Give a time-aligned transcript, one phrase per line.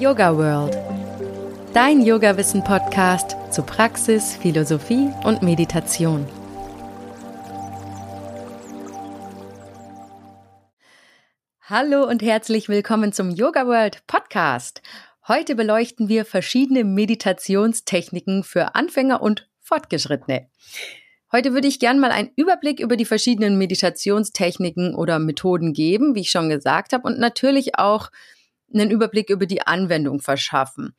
[0.00, 0.78] Yoga World.
[1.74, 6.26] Dein Yoga-Wissen-Podcast zu Praxis, Philosophie und Meditation.
[11.60, 14.80] Hallo und herzlich willkommen zum Yoga World Podcast.
[15.28, 20.48] Heute beleuchten wir verschiedene Meditationstechniken für Anfänger und Fortgeschrittene.
[21.30, 26.20] Heute würde ich gern mal einen Überblick über die verschiedenen Meditationstechniken oder Methoden geben, wie
[26.20, 28.10] ich schon gesagt habe, und natürlich auch
[28.72, 30.94] einen Überblick über die Anwendung verschaffen.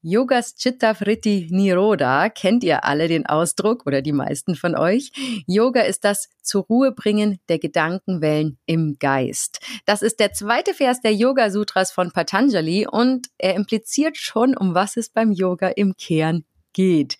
[0.00, 5.10] Yogas Chitta Vritti Niroda kennt ihr alle den Ausdruck oder die meisten von euch.
[5.48, 9.58] Yoga ist das zur Ruhe bringen der Gedankenwellen im Geist.
[9.86, 14.72] Das ist der zweite Vers der Yoga Sutras von Patanjali und er impliziert schon, um
[14.72, 17.18] was es beim Yoga im Kern geht.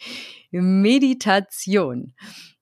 [0.53, 2.15] Meditation.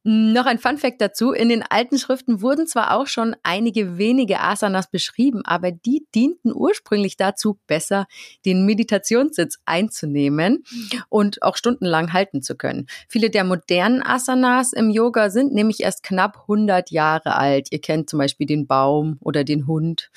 [0.08, 1.32] Noch ein Fun Fact dazu.
[1.32, 6.52] In den alten Schriften wurden zwar auch schon einige wenige Asanas beschrieben, aber die dienten
[6.54, 8.06] ursprünglich dazu, besser
[8.44, 10.62] den Meditationssitz einzunehmen
[11.08, 12.86] und auch stundenlang halten zu können.
[13.08, 17.72] Viele der modernen Asanas im Yoga sind nämlich erst knapp 100 Jahre alt.
[17.72, 20.12] Ihr kennt zum Beispiel den Baum oder den Hund.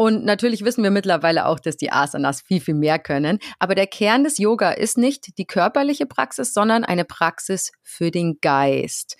[0.00, 3.38] Und natürlich wissen wir mittlerweile auch, dass die Asanas viel, viel mehr können.
[3.58, 8.38] Aber der Kern des Yoga ist nicht die körperliche Praxis, sondern eine Praxis für den
[8.40, 9.18] Geist.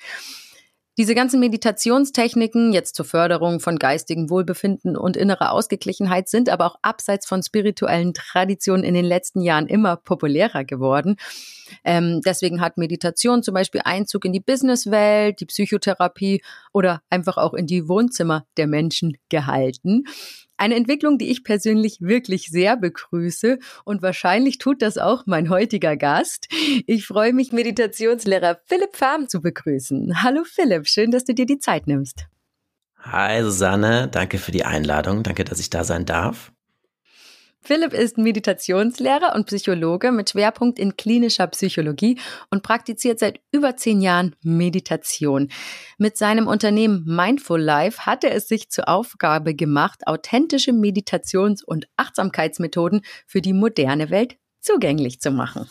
[0.96, 6.76] Diese ganzen Meditationstechniken jetzt zur Förderung von geistigem Wohlbefinden und innerer Ausgeglichenheit sind aber auch
[6.80, 11.16] abseits von spirituellen Traditionen in den letzten Jahren immer populärer geworden.
[11.84, 17.52] Ähm, deswegen hat Meditation zum Beispiel Einzug in die Businesswelt, die Psychotherapie oder einfach auch
[17.52, 20.04] in die Wohnzimmer der Menschen gehalten.
[20.60, 25.96] Eine Entwicklung, die ich persönlich wirklich sehr begrüße und wahrscheinlich tut das auch mein heutiger
[25.96, 26.48] Gast.
[26.86, 30.22] Ich freue mich, Meditationslehrer Philipp Farm zu begrüßen.
[30.22, 32.26] Hallo Philipp, schön, dass du dir die Zeit nimmst.
[32.98, 36.52] Hi Susanne, danke für die Einladung, danke, dass ich da sein darf.
[37.62, 42.18] Philipp ist Meditationslehrer und Psychologe mit Schwerpunkt in klinischer Psychologie
[42.50, 45.50] und praktiziert seit über zehn Jahren Meditation.
[45.98, 51.86] Mit seinem Unternehmen Mindful Life hat er es sich zur Aufgabe gemacht, authentische Meditations- und
[51.96, 55.68] Achtsamkeitsmethoden für die moderne Welt zugänglich zu machen.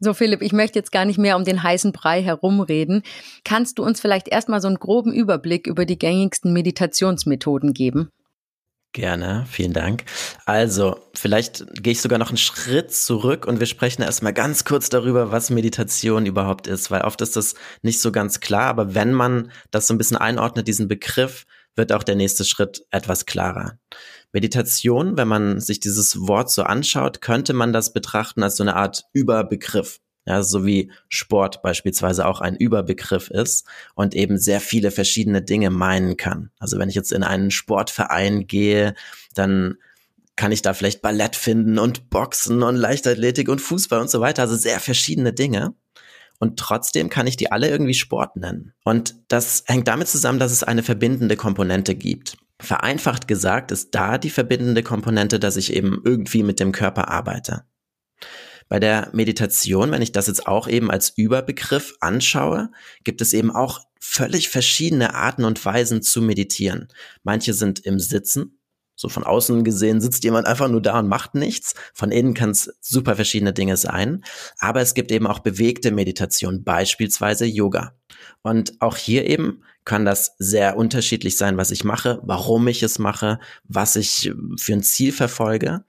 [0.00, 3.02] So, Philipp, ich möchte jetzt gar nicht mehr um den heißen Brei herumreden.
[3.42, 8.10] Kannst du uns vielleicht erstmal so einen groben Überblick über die gängigsten Meditationsmethoden geben?
[8.94, 10.04] Gerne, vielen Dank.
[10.46, 14.88] Also, vielleicht gehe ich sogar noch einen Schritt zurück und wir sprechen erstmal ganz kurz
[14.88, 19.12] darüber, was Meditation überhaupt ist, weil oft ist das nicht so ganz klar, aber wenn
[19.12, 21.44] man das so ein bisschen einordnet, diesen Begriff,
[21.74, 23.80] wird auch der nächste Schritt etwas klarer.
[24.32, 28.76] Meditation, wenn man sich dieses Wort so anschaut, könnte man das betrachten als so eine
[28.76, 34.90] Art Überbegriff ja, so wie Sport beispielsweise auch ein Überbegriff ist und eben sehr viele
[34.90, 36.50] verschiedene Dinge meinen kann.
[36.58, 38.94] Also wenn ich jetzt in einen Sportverein gehe,
[39.34, 39.76] dann
[40.36, 44.42] kann ich da vielleicht Ballett finden und Boxen und Leichtathletik und Fußball und so weiter,
[44.42, 45.74] also sehr verschiedene Dinge.
[46.40, 48.72] Und trotzdem kann ich die alle irgendwie Sport nennen.
[48.84, 52.36] Und das hängt damit zusammen, dass es eine verbindende Komponente gibt.
[52.60, 57.64] Vereinfacht gesagt ist da die verbindende Komponente, dass ich eben irgendwie mit dem Körper arbeite.
[58.68, 62.70] Bei der Meditation, wenn ich das jetzt auch eben als Überbegriff anschaue,
[63.04, 66.88] gibt es eben auch völlig verschiedene Arten und Weisen zu meditieren.
[67.22, 68.58] Manche sind im Sitzen,
[68.96, 71.74] so von außen gesehen sitzt jemand einfach nur da und macht nichts.
[71.92, 74.24] Von innen kann es super verschiedene Dinge sein.
[74.58, 77.94] Aber es gibt eben auch bewegte Meditation, beispielsweise Yoga.
[78.42, 82.98] Und auch hier eben kann das sehr unterschiedlich sein, was ich mache, warum ich es
[82.98, 85.84] mache, was ich für ein Ziel verfolge.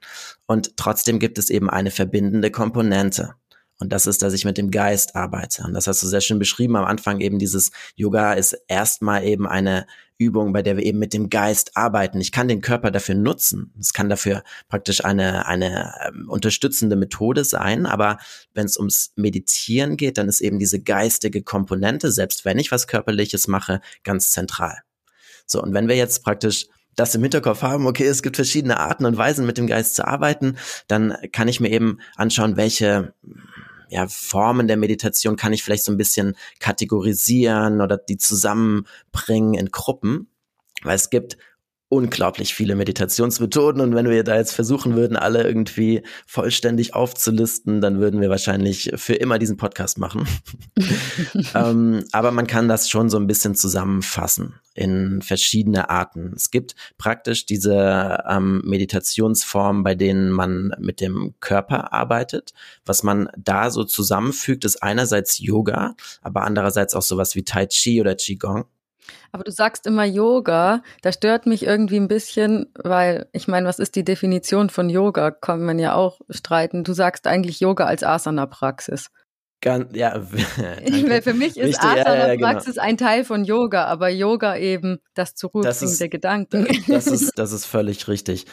[0.46, 3.34] Und trotzdem gibt es eben eine verbindende Komponente.
[3.78, 5.64] Und das ist, dass ich mit dem Geist arbeite.
[5.64, 9.46] Und das hast du sehr schön beschrieben am Anfang eben dieses Yoga ist erstmal eben
[9.46, 9.86] eine
[10.18, 12.20] Übung, bei der wir eben mit dem Geist arbeiten.
[12.20, 13.72] Ich kann den Körper dafür nutzen.
[13.78, 17.86] Es kann dafür praktisch eine, eine ähm, unterstützende Methode sein.
[17.86, 18.18] Aber
[18.54, 22.86] wenn es ums Meditieren geht, dann ist eben diese geistige Komponente, selbst wenn ich was
[22.86, 24.78] Körperliches mache, ganz zentral.
[25.46, 25.62] So.
[25.62, 26.66] Und wenn wir jetzt praktisch
[26.96, 30.06] das im Hinterkopf haben, okay, es gibt verschiedene Arten und Weisen, mit dem Geist zu
[30.06, 30.56] arbeiten,
[30.88, 33.12] dann kann ich mir eben anschauen, welche
[33.88, 39.70] ja, Formen der Meditation kann ich vielleicht so ein bisschen kategorisieren oder die zusammenbringen in
[39.70, 40.28] Gruppen.
[40.82, 41.36] Weil es gibt
[41.88, 48.00] unglaublich viele Meditationsmethoden und wenn wir da jetzt versuchen würden, alle irgendwie vollständig aufzulisten, dann
[48.00, 50.26] würden wir wahrscheinlich für immer diesen Podcast machen.
[51.54, 56.32] ähm, aber man kann das schon so ein bisschen zusammenfassen in verschiedene Arten.
[56.34, 62.52] Es gibt praktisch diese ähm, Meditationsformen, bei denen man mit dem Körper arbeitet.
[62.84, 68.00] Was man da so zusammenfügt, ist einerseits Yoga, aber andererseits auch sowas wie Tai Chi
[68.00, 68.64] oder Qigong.
[69.32, 70.82] Aber du sagst immer Yoga.
[71.02, 75.30] Da stört mich irgendwie ein bisschen, weil ich meine, was ist die Definition von Yoga?
[75.30, 76.84] Kann man ja auch streiten.
[76.84, 79.10] Du sagst eigentlich Yoga als Asana-Praxis.
[79.62, 80.14] Ganz, ja,
[81.08, 82.82] Weil für mich ist Asana-Praxis ja, ja, genau.
[82.82, 86.68] ein Teil von Yoga, aber Yoga eben das Zurückbringen der Gedanken.
[86.86, 88.46] Das ist, das ist völlig richtig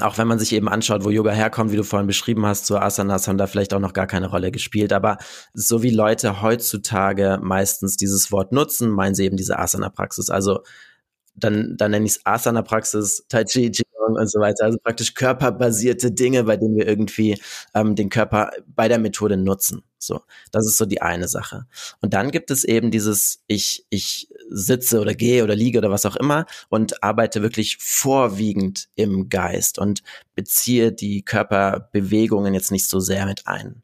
[0.00, 2.78] auch wenn man sich eben anschaut, wo Yoga herkommt, wie du vorhin beschrieben hast, so
[2.78, 4.92] Asanas haben da vielleicht auch noch gar keine Rolle gespielt.
[4.92, 5.18] Aber
[5.52, 10.30] so wie Leute heutzutage meistens dieses Wort nutzen, meinen sie eben diese Asana-Praxis.
[10.30, 10.62] Also
[11.34, 14.64] dann, dann nenne ich es Asana-Praxis, Tai Chi, Qigong und so weiter.
[14.64, 17.38] Also praktisch körperbasierte Dinge, bei denen wir irgendwie
[17.74, 19.82] ähm, den Körper bei der Methode nutzen.
[19.98, 20.20] So,
[20.50, 21.66] das ist so die eine Sache.
[22.00, 26.06] Und dann gibt es eben dieses, ich, ich sitze oder gehe oder liege oder was
[26.06, 30.02] auch immer und arbeite wirklich vorwiegend im Geist und
[30.34, 33.82] beziehe die Körperbewegungen jetzt nicht so sehr mit ein.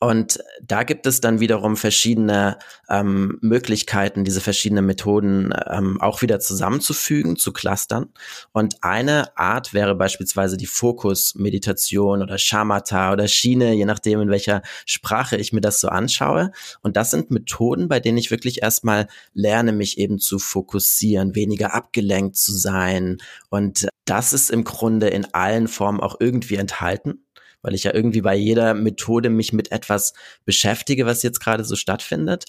[0.00, 2.58] Und da gibt es dann wiederum verschiedene
[2.90, 8.12] ähm, Möglichkeiten, diese verschiedenen Methoden ähm, auch wieder zusammenzufügen, zu clustern.
[8.52, 14.62] Und eine Art wäre beispielsweise die Fokus-Meditation oder Shamatha oder Schiene, je nachdem, in welcher
[14.84, 16.52] Sprache ich mir das so anschaue.
[16.82, 21.72] Und das sind Methoden, bei denen ich wirklich erstmal lerne, mich eben zu fokussieren, weniger
[21.72, 23.18] abgelenkt zu sein.
[23.48, 27.23] Und das ist im Grunde in allen Formen auch irgendwie enthalten
[27.64, 30.12] weil ich ja irgendwie bei jeder Methode mich mit etwas
[30.44, 32.44] beschäftige, was jetzt gerade so stattfindet.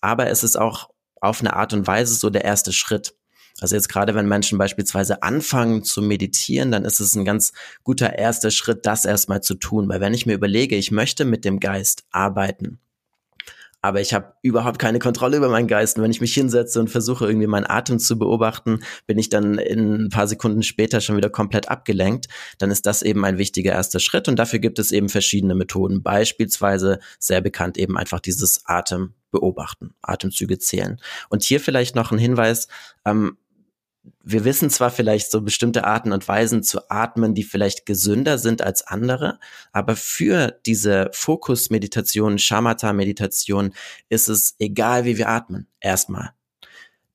[0.00, 3.14] Aber es ist auch auf eine Art und Weise so der erste Schritt.
[3.60, 8.16] Also jetzt gerade, wenn Menschen beispielsweise anfangen zu meditieren, dann ist es ein ganz guter
[8.16, 9.88] erster Schritt, das erstmal zu tun.
[9.88, 12.78] Weil wenn ich mir überlege, ich möchte mit dem Geist arbeiten,
[13.80, 15.96] aber ich habe überhaupt keine Kontrolle über meinen Geist.
[15.96, 19.58] Und wenn ich mich hinsetze und versuche irgendwie meinen Atem zu beobachten, bin ich dann
[19.58, 22.26] in ein paar Sekunden später schon wieder komplett abgelenkt.
[22.58, 26.02] Dann ist das eben ein wichtiger erster Schritt und dafür gibt es eben verschiedene Methoden.
[26.02, 31.00] Beispielsweise sehr bekannt eben einfach dieses Atem beobachten, Atemzüge zählen.
[31.28, 32.68] Und hier vielleicht noch ein Hinweis,
[33.04, 33.36] ähm,
[34.22, 38.62] wir wissen zwar vielleicht so bestimmte Arten und Weisen zu atmen, die vielleicht gesünder sind
[38.62, 39.38] als andere,
[39.72, 43.72] aber für diese Fokus-Meditation, Shamatha-Meditation
[44.08, 45.66] ist es egal, wie wir atmen.
[45.80, 46.32] Erstmal.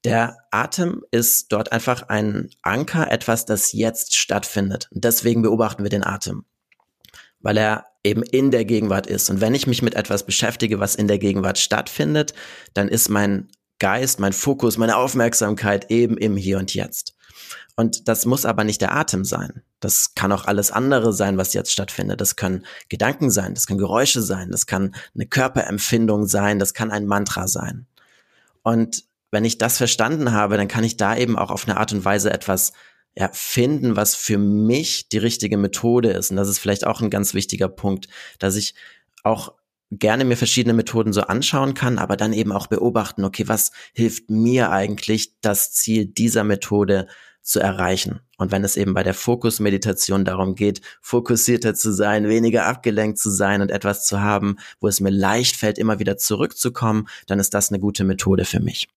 [0.04, 4.90] Der Atem ist dort einfach ein Anker, etwas, das jetzt stattfindet.
[4.92, 6.46] Deswegen beobachten wir den Atem.
[7.40, 9.30] Weil er eben in der Gegenwart ist.
[9.30, 12.34] Und wenn ich mich mit etwas beschäftige, was in der Gegenwart stattfindet,
[12.74, 13.48] dann ist mein
[13.84, 17.18] Geist, mein Fokus, meine Aufmerksamkeit eben im Hier und Jetzt.
[17.76, 19.62] Und das muss aber nicht der Atem sein.
[19.82, 22.22] Das kann auch alles andere sein, was jetzt stattfindet.
[22.22, 26.92] Das können Gedanken sein, das können Geräusche sein, das kann eine Körperempfindung sein, das kann
[26.92, 27.86] ein Mantra sein.
[28.62, 31.92] Und wenn ich das verstanden habe, dann kann ich da eben auch auf eine Art
[31.92, 32.72] und Weise etwas
[33.18, 36.32] ja, finden, was für mich die richtige Methode ist.
[36.32, 38.08] Und das ist vielleicht auch ein ganz wichtiger Punkt,
[38.40, 38.76] dass ich
[39.24, 39.56] auch
[40.00, 44.30] gerne mir verschiedene Methoden so anschauen kann, aber dann eben auch beobachten, okay, was hilft
[44.30, 47.08] mir eigentlich, das Ziel dieser Methode
[47.42, 48.22] zu erreichen.
[48.38, 53.30] Und wenn es eben bei der Fokusmeditation darum geht, fokussierter zu sein, weniger abgelenkt zu
[53.30, 57.54] sein und etwas zu haben, wo es mir leicht fällt, immer wieder zurückzukommen, dann ist
[57.54, 58.88] das eine gute Methode für mich.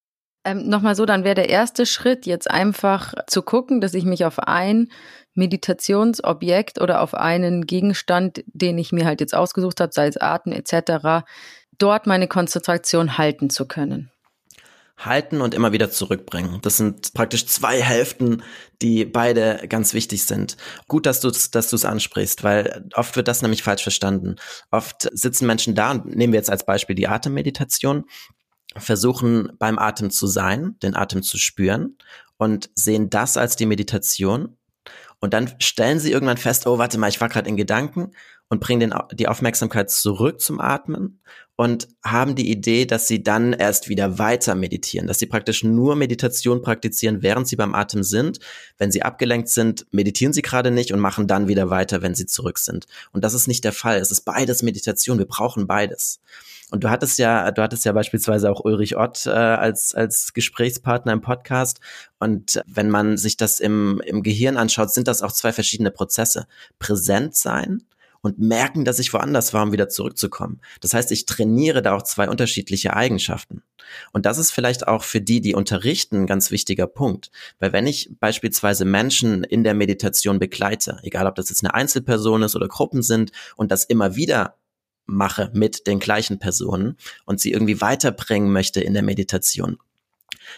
[0.45, 4.25] Ähm, Nochmal so, dann wäre der erste Schritt jetzt einfach zu gucken, dass ich mich
[4.25, 4.89] auf ein
[5.37, 10.53] Meditationsobjekt oder auf einen Gegenstand, den ich mir halt jetzt ausgesucht habe, sei es Arten
[10.53, 11.25] etc.,
[11.79, 14.11] dort meine Konzentration halten zu können
[14.99, 16.61] halten und immer wieder zurückbringen.
[16.63, 18.43] Das sind praktisch zwei Hälften,
[18.81, 20.57] die beide ganz wichtig sind.
[20.89, 24.37] Gut, dass du es dass du's ansprichst, weil oft wird das nämlich falsch verstanden.
[24.71, 28.05] Oft sitzen Menschen da und nehmen wir jetzt als Beispiel die Atemmeditation,
[28.77, 31.97] versuchen beim Atem zu sein, den Atem zu spüren
[32.37, 34.57] und sehen das als die Meditation
[35.21, 38.13] und dann stellen sie irgendwann fest, oh, warte mal, ich war gerade in Gedanken
[38.49, 41.21] und bringen den, die Aufmerksamkeit zurück zum Atmen
[41.57, 45.97] und haben die Idee, dass sie dann erst wieder weiter meditieren, dass sie praktisch nur
[45.97, 48.39] Meditation praktizieren, während sie beim Atem sind.
[48.77, 52.27] Wenn sie abgelenkt sind, meditieren sie gerade nicht und machen dann wieder weiter, wenn sie
[52.27, 52.87] zurück sind.
[53.13, 53.99] Und das ist nicht der Fall.
[53.99, 55.19] Es ist beides Meditation.
[55.19, 56.21] Wir brauchen beides.
[56.71, 61.13] Und du hattest ja, du hattest ja beispielsweise auch Ulrich Ott äh, als, als Gesprächspartner
[61.13, 61.79] im Podcast.
[62.19, 66.47] Und wenn man sich das im, im Gehirn anschaut, sind das auch zwei verschiedene Prozesse.
[66.79, 67.85] Präsent sein
[68.21, 70.61] und merken, dass ich woanders war, um wieder zurückzukommen.
[70.81, 73.63] Das heißt, ich trainiere da auch zwei unterschiedliche Eigenschaften.
[74.13, 77.31] Und das ist vielleicht auch für die, die unterrichten, ein ganz wichtiger Punkt.
[77.61, 82.43] Weil wenn ich beispielsweise Menschen in der Meditation begleite, egal ob das jetzt eine Einzelperson
[82.43, 84.57] ist oder Gruppen sind und das immer wieder
[85.07, 89.79] mache mit den gleichen Personen und sie irgendwie weiterbringen möchte in der Meditation,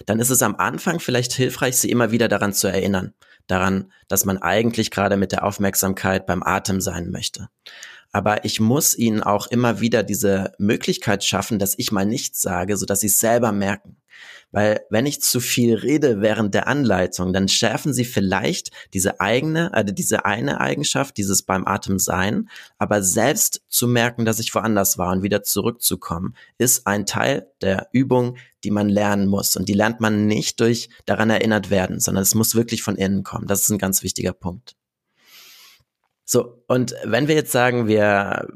[0.07, 3.15] dann ist es am Anfang vielleicht hilfreich, sie immer wieder daran zu erinnern,
[3.47, 7.49] daran, dass man eigentlich gerade mit der Aufmerksamkeit beim Atem sein möchte.
[8.13, 12.77] Aber ich muss ihnen auch immer wieder diese Möglichkeit schaffen, dass ich mal nichts sage,
[12.77, 13.99] sodass sie es selber merken.
[14.51, 19.75] Weil wenn ich zu viel rede während der Anleitung, dann schärfen sie vielleicht diese eigene,
[19.75, 22.49] also diese eine Eigenschaft, dieses beim Atem sein,
[22.79, 27.89] aber selbst zu merken, dass ich woanders war und wieder zurückzukommen, ist ein Teil der
[27.93, 29.55] Übung, die man lernen muss.
[29.55, 33.25] Und die lernt man nicht durch daran erinnert werden, sondern es muss wirklich von innen
[33.25, 33.47] kommen.
[33.47, 34.77] Das ist ein ganz wichtiger Punkt.
[36.31, 38.47] So, und wenn wir jetzt sagen, wir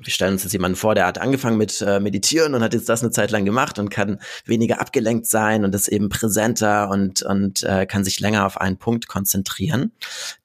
[0.00, 2.88] wir stellen uns jetzt jemanden vor, der hat angefangen mit äh, Meditieren und hat jetzt
[2.88, 7.22] das eine Zeit lang gemacht und kann weniger abgelenkt sein und ist eben präsenter und,
[7.22, 9.92] und äh, kann sich länger auf einen Punkt konzentrieren,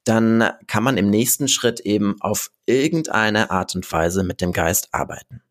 [0.04, 4.90] dann kann man im nächsten Schritt eben auf irgendeine Art und Weise mit dem Geist
[4.92, 5.42] arbeiten.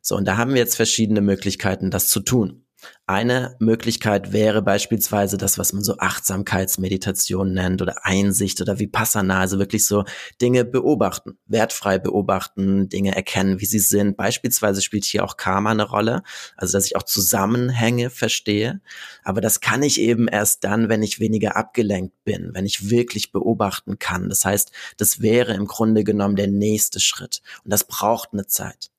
[0.00, 2.64] So, und da haben wir jetzt verschiedene Möglichkeiten, das zu tun.
[3.06, 9.58] Eine Möglichkeit wäre beispielsweise das, was man so Achtsamkeitsmeditation nennt oder Einsicht oder Vipassana, also
[9.58, 10.04] wirklich so
[10.40, 14.16] Dinge beobachten, wertfrei beobachten, Dinge erkennen, wie sie sind.
[14.16, 16.22] Beispielsweise spielt hier auch Karma eine Rolle,
[16.56, 18.80] also dass ich auch Zusammenhänge verstehe.
[19.24, 23.32] Aber das kann ich eben erst dann, wenn ich weniger abgelenkt bin, wenn ich wirklich
[23.32, 24.28] beobachten kann.
[24.28, 27.42] Das heißt, das wäre im Grunde genommen der nächste Schritt.
[27.64, 28.90] Und das braucht eine Zeit.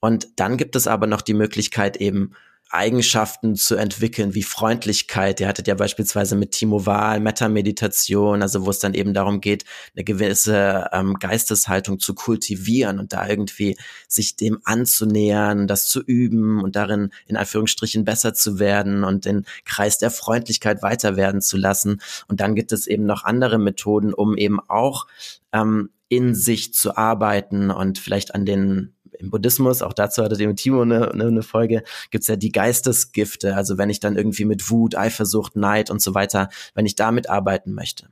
[0.00, 2.32] Und dann gibt es aber noch die Möglichkeit eben
[2.70, 5.40] Eigenschaften zu entwickeln, wie Freundlichkeit.
[5.40, 9.64] Ihr hattet ja beispielsweise mit Timo Wahl Metameditation, also wo es dann eben darum geht,
[9.94, 16.62] eine gewisse ähm, Geisteshaltung zu kultivieren und da irgendwie sich dem anzunähern, das zu üben
[16.62, 21.56] und darin in Anführungsstrichen besser zu werden und den Kreis der Freundlichkeit weiter werden zu
[21.56, 22.00] lassen.
[22.28, 25.06] Und dann gibt es eben noch andere Methoden, um eben auch
[25.52, 30.58] ähm, in sich zu arbeiten und vielleicht an den im Buddhismus, auch dazu hatte mit
[30.58, 33.56] Timo eine, eine Folge, gibt's ja die Geistesgifte.
[33.56, 37.28] Also wenn ich dann irgendwie mit Wut, Eifersucht, Neid und so weiter, wenn ich damit
[37.28, 38.08] arbeiten möchte.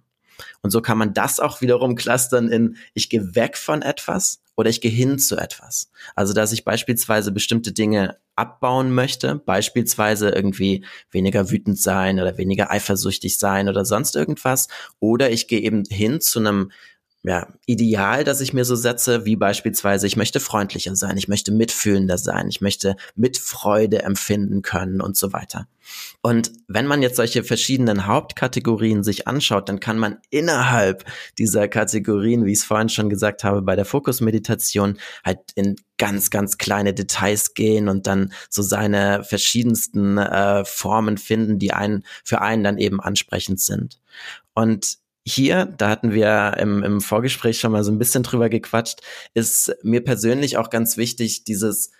[0.62, 4.70] Und so kann man das auch wiederum clustern in, ich gehe weg von etwas oder
[4.70, 5.90] ich gehe hin zu etwas.
[6.14, 12.70] Also dass ich beispielsweise bestimmte Dinge abbauen möchte, beispielsweise irgendwie weniger wütend sein oder weniger
[12.70, 14.68] eifersüchtig sein oder sonst irgendwas.
[15.00, 16.70] Oder ich gehe eben hin zu einem
[17.26, 21.50] ja, Ideal, das ich mir so setze, wie beispielsweise, ich möchte freundlicher sein, ich möchte
[21.50, 25.66] mitfühlender sein, ich möchte Mitfreude empfinden können und so weiter.
[26.22, 31.04] Und wenn man jetzt solche verschiedenen Hauptkategorien sich anschaut, dann kann man innerhalb
[31.36, 36.30] dieser Kategorien, wie ich es vorhin schon gesagt habe, bei der Fokusmeditation halt in ganz,
[36.30, 42.40] ganz kleine Details gehen und dann so seine verschiedensten äh, Formen finden, die einen für
[42.40, 44.00] einen dann eben ansprechend sind.
[44.54, 49.00] Und hier, da hatten wir im, im Vorgespräch schon mal so ein bisschen drüber gequatscht,
[49.34, 51.90] ist mir persönlich auch ganz wichtig, dieses,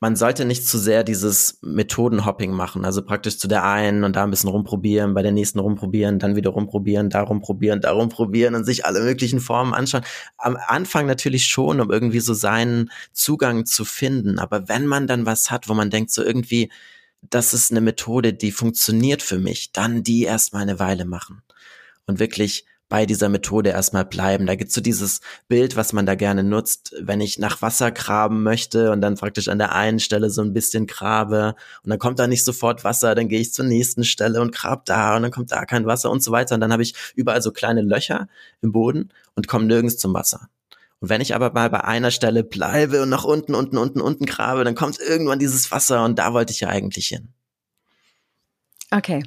[0.00, 4.24] man sollte nicht zu sehr dieses Methodenhopping machen, also praktisch zu der einen und da
[4.24, 8.64] ein bisschen rumprobieren, bei der nächsten rumprobieren, dann wieder rumprobieren, da rumprobieren, da rumprobieren und
[8.64, 10.04] sich alle möglichen Formen anschauen.
[10.38, 15.26] Am Anfang natürlich schon, um irgendwie so seinen Zugang zu finden, aber wenn man dann
[15.26, 16.72] was hat, wo man denkt, so irgendwie,
[17.20, 21.42] das ist eine Methode, die funktioniert für mich, dann die erstmal eine Weile machen
[22.10, 24.46] und wirklich bei dieser Methode erstmal bleiben.
[24.46, 28.42] Da gibt's so dieses Bild, was man da gerne nutzt, wenn ich nach Wasser graben
[28.42, 32.18] möchte und dann praktisch an der einen Stelle so ein bisschen grabe und dann kommt
[32.18, 35.30] da nicht sofort Wasser, dann gehe ich zur nächsten Stelle und grab da und dann
[35.30, 38.26] kommt da kein Wasser und so weiter und dann habe ich überall so kleine Löcher
[38.60, 40.48] im Boden und komme nirgends zum Wasser.
[40.98, 44.26] Und wenn ich aber mal bei einer Stelle bleibe und nach unten, unten, unten, unten
[44.26, 47.28] grabe, dann kommt irgendwann dieses Wasser und da wollte ich ja eigentlich hin.
[48.90, 49.22] Okay,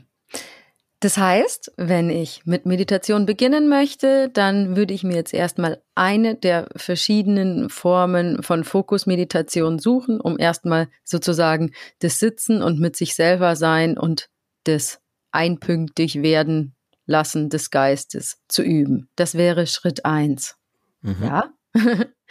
[1.04, 6.36] das heißt, wenn ich mit Meditation beginnen möchte, dann würde ich mir jetzt erstmal eine
[6.36, 13.58] der verschiedenen Formen von Fokusmeditation suchen, um erstmal sozusagen das Sitzen und mit sich selber
[13.58, 14.30] sein und
[14.64, 15.02] das
[15.34, 16.74] einpünktig werden
[17.06, 19.10] lassen des Geistes zu üben.
[19.18, 20.56] Das wäre Schritt eins.
[21.02, 21.18] Mhm.
[21.22, 21.54] Ja?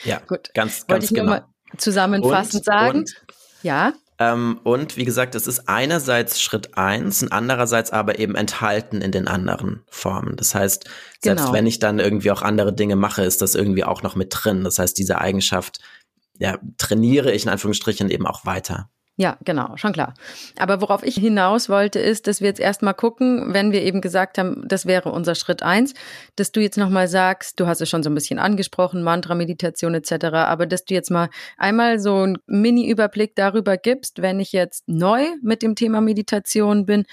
[0.03, 0.49] ja, gut.
[0.55, 1.31] Ganz, ganz Wollte ich genau.
[1.31, 2.99] mal zusammenfassend und, sagen.
[3.01, 3.23] Und,
[3.63, 3.93] ja.
[4.23, 9.11] Ähm, und wie gesagt, es ist einerseits Schritt eins und andererseits aber eben enthalten in
[9.11, 10.37] den anderen Formen.
[10.37, 10.85] Das heißt,
[11.21, 11.53] selbst genau.
[11.53, 14.63] wenn ich dann irgendwie auch andere Dinge mache, ist das irgendwie auch noch mit drin.
[14.65, 15.81] Das heißt, diese Eigenschaft,
[16.39, 18.91] ja, trainiere ich in Anführungsstrichen eben auch weiter.
[19.17, 20.15] Ja, genau, schon klar.
[20.59, 24.39] Aber worauf ich hinaus wollte, ist, dass wir jetzt erstmal gucken, wenn wir eben gesagt
[24.39, 25.93] haben, das wäre unser Schritt eins,
[26.37, 29.95] dass du jetzt nochmal sagst, du hast es schon so ein bisschen angesprochen, Mantra, Meditation
[29.95, 31.29] etc., aber dass du jetzt mal
[31.59, 37.05] einmal so einen Mini-Überblick darüber gibst, wenn ich jetzt neu mit dem Thema Meditation bin,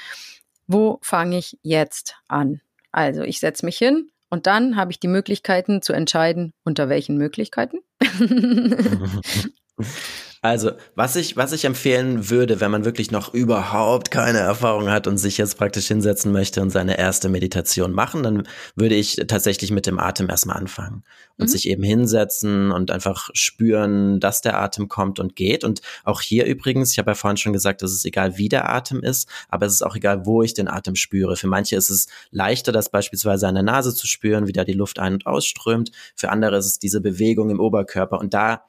[0.67, 2.61] wo fange ich jetzt an?
[2.93, 7.17] Also ich setze mich hin und dann habe ich die Möglichkeiten zu entscheiden, unter welchen
[7.17, 7.79] Möglichkeiten.
[10.41, 15.05] Also, was ich, was ich empfehlen würde, wenn man wirklich noch überhaupt keine Erfahrung hat
[15.05, 19.71] und sich jetzt praktisch hinsetzen möchte und seine erste Meditation machen, dann würde ich tatsächlich
[19.71, 21.03] mit dem Atem erstmal anfangen
[21.37, 21.51] und mhm.
[21.51, 25.65] sich eben hinsetzen und einfach spüren, dass der Atem kommt und geht.
[25.65, 28.69] Und auch hier übrigens, ich habe ja vorhin schon gesagt, es ist egal, wie der
[28.69, 31.35] Atem ist, aber es ist auch egal, wo ich den Atem spüre.
[31.35, 34.71] Für manche ist es leichter, das beispielsweise an der Nase zu spüren, wie da die
[34.71, 35.91] Luft ein- und ausströmt.
[36.15, 38.19] Für andere ist es diese Bewegung im Oberkörper.
[38.19, 38.63] Und da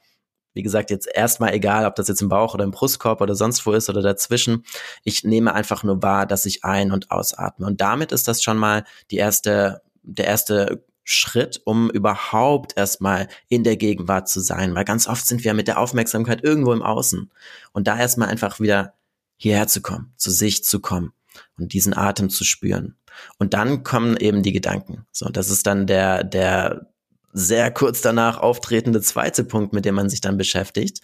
[0.52, 3.64] wie gesagt, jetzt erstmal egal, ob das jetzt im Bauch oder im Brustkorb oder sonst
[3.66, 4.64] wo ist oder dazwischen.
[5.04, 7.66] Ich nehme einfach nur wahr, dass ich ein- und ausatme.
[7.66, 13.64] Und damit ist das schon mal die erste, der erste Schritt, um überhaupt erstmal in
[13.64, 14.74] der Gegenwart zu sein.
[14.74, 17.30] Weil ganz oft sind wir mit der Aufmerksamkeit irgendwo im Außen.
[17.72, 18.94] Und da erstmal einfach wieder
[19.36, 21.12] hierher zu kommen, zu sich zu kommen
[21.58, 22.96] und diesen Atem zu spüren.
[23.38, 25.06] Und dann kommen eben die Gedanken.
[25.12, 26.90] So, das ist dann der, der
[27.32, 31.00] sehr kurz danach auftretende zweite Punkt, mit dem man sich dann beschäftigt.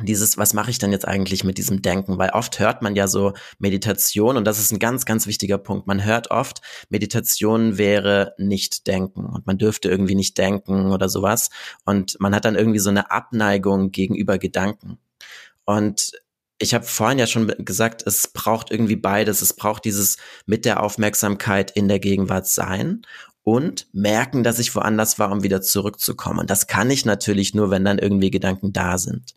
[0.00, 2.16] Dieses, was mache ich denn jetzt eigentlich mit diesem Denken?
[2.16, 5.86] Weil oft hört man ja so Meditation und das ist ein ganz, ganz wichtiger Punkt.
[5.86, 11.50] Man hört oft, Meditation wäre nicht denken und man dürfte irgendwie nicht denken oder sowas.
[11.84, 14.98] Und man hat dann irgendwie so eine Abneigung gegenüber Gedanken.
[15.66, 16.12] Und
[16.58, 19.42] ich habe vorhin ja schon gesagt, es braucht irgendwie beides.
[19.42, 23.02] Es braucht dieses mit der Aufmerksamkeit in der Gegenwart sein
[23.44, 26.40] und merken, dass ich woanders war, um wieder zurückzukommen.
[26.40, 29.34] Und das kann ich natürlich nur, wenn dann irgendwie Gedanken da sind.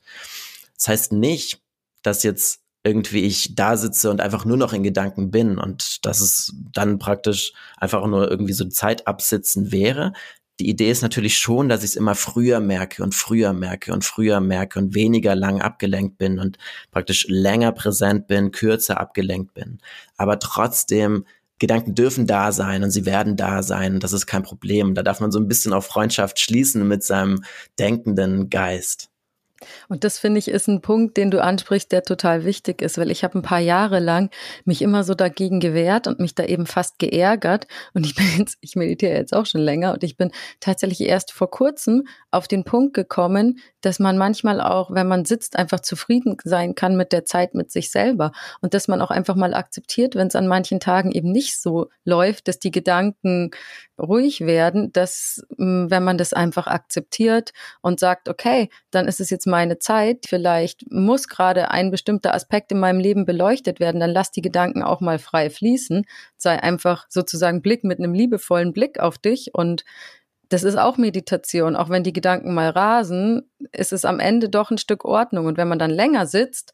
[0.75, 1.61] Das heißt nicht,
[2.03, 6.21] dass jetzt irgendwie ich da sitze und einfach nur noch in Gedanken bin und dass
[6.21, 10.13] es dann praktisch einfach nur irgendwie so Zeit absitzen wäre.
[10.59, 14.05] Die Idee ist natürlich schon, dass ich es immer früher merke und früher merke und
[14.05, 16.59] früher merke und weniger lang abgelenkt bin und
[16.91, 19.79] praktisch länger präsent bin, kürzer abgelenkt bin.
[20.15, 21.25] Aber trotzdem
[21.59, 23.99] Gedanken dürfen da sein und sie werden da sein.
[23.99, 24.93] Das ist kein Problem.
[24.93, 27.43] Da darf man so ein bisschen auf Freundschaft schließen mit seinem
[27.79, 29.09] denkenden Geist.
[29.89, 33.11] Und das finde ich ist ein Punkt, den du ansprichst, der total wichtig ist, weil
[33.11, 34.29] ich habe ein paar Jahre lang
[34.65, 37.67] mich immer so dagegen gewehrt und mich da eben fast geärgert.
[37.93, 41.31] Und ich bin jetzt, ich meditiere jetzt auch schon länger und ich bin tatsächlich erst
[41.31, 46.37] vor kurzem auf den Punkt gekommen, dass man manchmal auch, wenn man sitzt, einfach zufrieden
[46.43, 48.31] sein kann mit der Zeit mit sich selber
[48.61, 51.89] und dass man auch einfach mal akzeptiert, wenn es an manchen Tagen eben nicht so
[52.03, 53.51] läuft, dass die Gedanken
[53.99, 59.29] ruhig werden, dass mm, wenn man das einfach akzeptiert und sagt, okay, dann ist es
[59.29, 64.09] jetzt meine Zeit, vielleicht muss gerade ein bestimmter Aspekt in meinem Leben beleuchtet werden, dann
[64.09, 68.99] lass die Gedanken auch mal frei fließen, sei einfach sozusagen Blick mit einem liebevollen Blick
[68.99, 69.85] auf dich und
[70.49, 71.77] das ist auch Meditation.
[71.77, 75.45] Auch wenn die Gedanken mal rasen, ist es am Ende doch ein Stück Ordnung.
[75.47, 76.71] Und wenn man dann länger sitzt,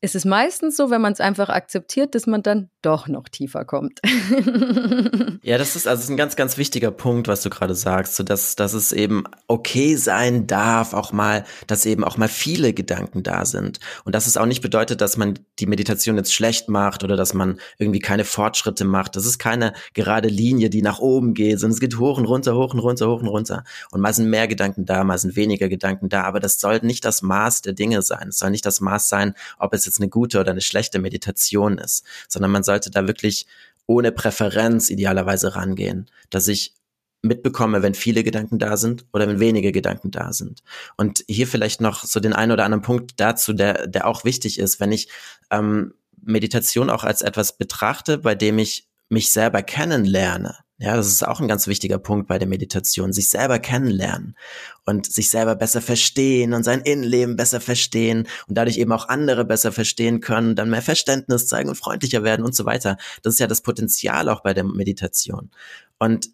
[0.00, 3.64] ist es meistens so, wenn man es einfach akzeptiert, dass man dann doch noch tiefer
[3.64, 4.00] kommt.
[5.42, 8.56] ja, das ist also ein ganz, ganz wichtiger Punkt, was du gerade sagst, so dass,
[8.56, 13.44] dass es eben okay sein darf, auch mal, dass eben auch mal viele Gedanken da
[13.44, 13.80] sind.
[14.04, 17.34] Und dass es auch nicht bedeutet, dass man die Meditation jetzt schlecht macht oder dass
[17.34, 19.16] man irgendwie keine Fortschritte macht.
[19.16, 22.56] Das ist keine gerade Linie, die nach oben geht, sondern es geht hoch und runter,
[22.56, 23.64] hoch und runter, hoch und runter.
[23.90, 26.24] Und mal sind mehr Gedanken da, mal sind weniger Gedanken da.
[26.24, 28.28] Aber das soll nicht das Maß der Dinge sein.
[28.28, 31.78] Es soll nicht das Maß sein, ob es jetzt eine gute oder eine schlechte Meditation
[31.78, 33.46] ist, sondern man sollte da wirklich
[33.86, 36.74] ohne Präferenz idealerweise rangehen, dass ich
[37.20, 40.62] mitbekomme, wenn viele Gedanken da sind oder wenn wenige Gedanken da sind.
[40.96, 44.58] Und hier vielleicht noch so den einen oder anderen Punkt dazu, der, der auch wichtig
[44.58, 45.08] ist, wenn ich
[45.50, 51.24] ähm, Meditation auch als etwas betrachte, bei dem ich mich selber kennenlerne, ja, das ist
[51.24, 54.36] auch ein ganz wichtiger Punkt bei der Meditation, sich selber kennenlernen
[54.84, 59.44] und sich selber besser verstehen und sein Innenleben besser verstehen und dadurch eben auch andere
[59.44, 62.96] besser verstehen können, dann mehr Verständnis zeigen und freundlicher werden und so weiter.
[63.22, 65.52] Das ist ja das Potenzial auch bei der Meditation.
[66.00, 66.30] Und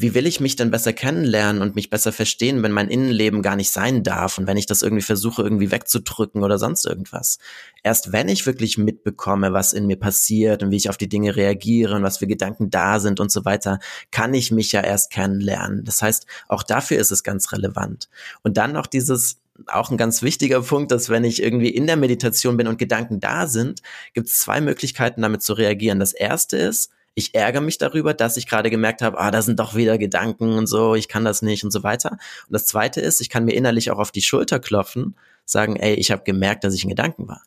[0.00, 3.56] wie will ich mich denn besser kennenlernen und mich besser verstehen, wenn mein Innenleben gar
[3.56, 7.38] nicht sein darf und wenn ich das irgendwie versuche, irgendwie wegzudrücken oder sonst irgendwas?
[7.82, 11.34] Erst wenn ich wirklich mitbekomme, was in mir passiert und wie ich auf die Dinge
[11.34, 13.80] reagiere und was für Gedanken da sind und so weiter,
[14.12, 15.82] kann ich mich ja erst kennenlernen.
[15.84, 18.08] Das heißt, auch dafür ist es ganz relevant.
[18.44, 21.96] Und dann noch dieses, auch ein ganz wichtiger Punkt, dass wenn ich irgendwie in der
[21.96, 23.82] Meditation bin und Gedanken da sind,
[24.14, 25.98] gibt es zwei Möglichkeiten, damit zu reagieren.
[25.98, 29.58] Das erste ist, ich ärgere mich darüber, dass ich gerade gemerkt habe, ah, da sind
[29.58, 32.12] doch wieder Gedanken und so, ich kann das nicht und so weiter.
[32.12, 35.94] Und das zweite ist, ich kann mir innerlich auch auf die Schulter klopfen, sagen, ey,
[35.94, 37.42] ich habe gemerkt, dass ich in Gedanken war.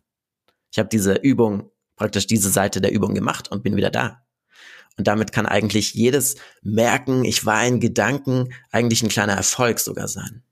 [0.71, 4.21] Ich habe diese Übung, praktisch diese Seite der Übung gemacht und bin wieder da.
[4.97, 10.09] Und damit kann eigentlich jedes Merken, ich war in Gedanken, eigentlich ein kleiner Erfolg sogar
[10.09, 10.43] sein.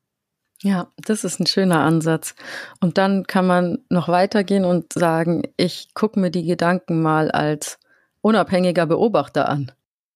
[0.62, 2.36] Ja, das ist ein schöner Ansatz.
[2.80, 7.80] Und dann kann man noch weitergehen und sagen, ich gucke mir die Gedanken mal als
[8.22, 9.72] unabhängiger Beobachter an.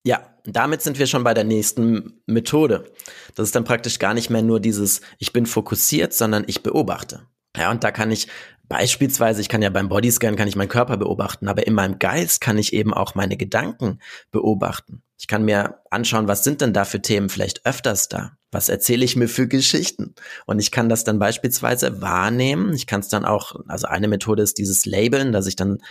[0.05, 2.91] Ja, damit sind wir schon bei der nächsten Methode.
[3.35, 7.21] Das ist dann praktisch gar nicht mehr nur dieses, ich bin fokussiert, sondern ich beobachte.
[7.55, 8.27] Ja, und da kann ich
[8.67, 12.41] beispielsweise, ich kann ja beim Bodyscan, kann ich meinen Körper beobachten, aber in meinem Geist
[12.41, 13.99] kann ich eben auch meine Gedanken
[14.31, 15.03] beobachten.
[15.19, 18.33] Ich kann mir anschauen, was sind denn da für Themen vielleicht öfters da?
[18.51, 20.15] Was erzähle ich mir für Geschichten?
[20.45, 22.73] Und ich kann das dann beispielsweise wahrnehmen.
[22.73, 25.81] Ich kann es dann auch, also eine Methode ist dieses Labeln, dass ich dann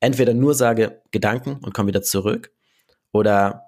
[0.00, 2.52] entweder nur sage Gedanken und komme wieder zurück
[3.12, 3.62] oder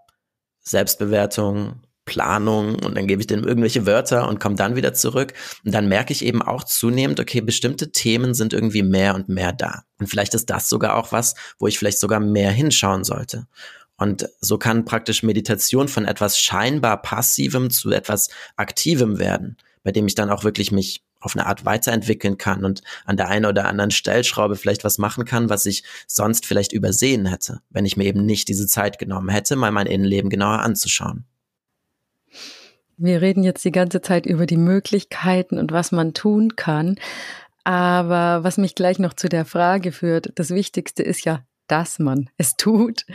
[0.61, 5.35] Selbstbewertung, Planung und dann gebe ich dem irgendwelche Wörter und komme dann wieder zurück.
[5.65, 9.53] Und dann merke ich eben auch zunehmend, okay, bestimmte Themen sind irgendwie mehr und mehr
[9.53, 9.83] da.
[9.99, 13.47] Und vielleicht ist das sogar auch was, wo ich vielleicht sogar mehr hinschauen sollte.
[13.99, 20.07] Und so kann praktisch Meditation von etwas scheinbar Passivem zu etwas Aktivem werden, bei dem
[20.07, 23.67] ich dann auch wirklich mich auf eine Art weiterentwickeln kann und an der einen oder
[23.67, 28.05] anderen Stellschraube vielleicht was machen kann, was ich sonst vielleicht übersehen hätte, wenn ich mir
[28.05, 31.25] eben nicht diese Zeit genommen hätte, mal mein Innenleben genauer anzuschauen.
[32.97, 36.97] Wir reden jetzt die ganze Zeit über die Möglichkeiten und was man tun kann.
[37.63, 42.29] Aber was mich gleich noch zu der Frage führt, das Wichtigste ist ja, dass man
[42.37, 43.07] es tut.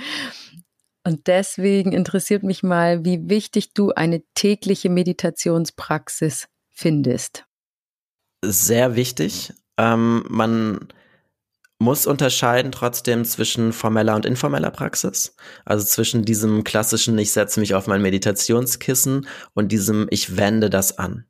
[1.03, 7.45] Und deswegen interessiert mich mal, wie wichtig du eine tägliche Meditationspraxis findest.
[8.43, 9.53] Sehr wichtig.
[9.77, 10.88] Ähm, man
[11.79, 15.36] muss unterscheiden trotzdem zwischen formeller und informeller Praxis.
[15.65, 20.97] Also zwischen diesem klassischen, ich setze mich auf mein Meditationskissen und diesem, ich wende das
[20.97, 21.25] an.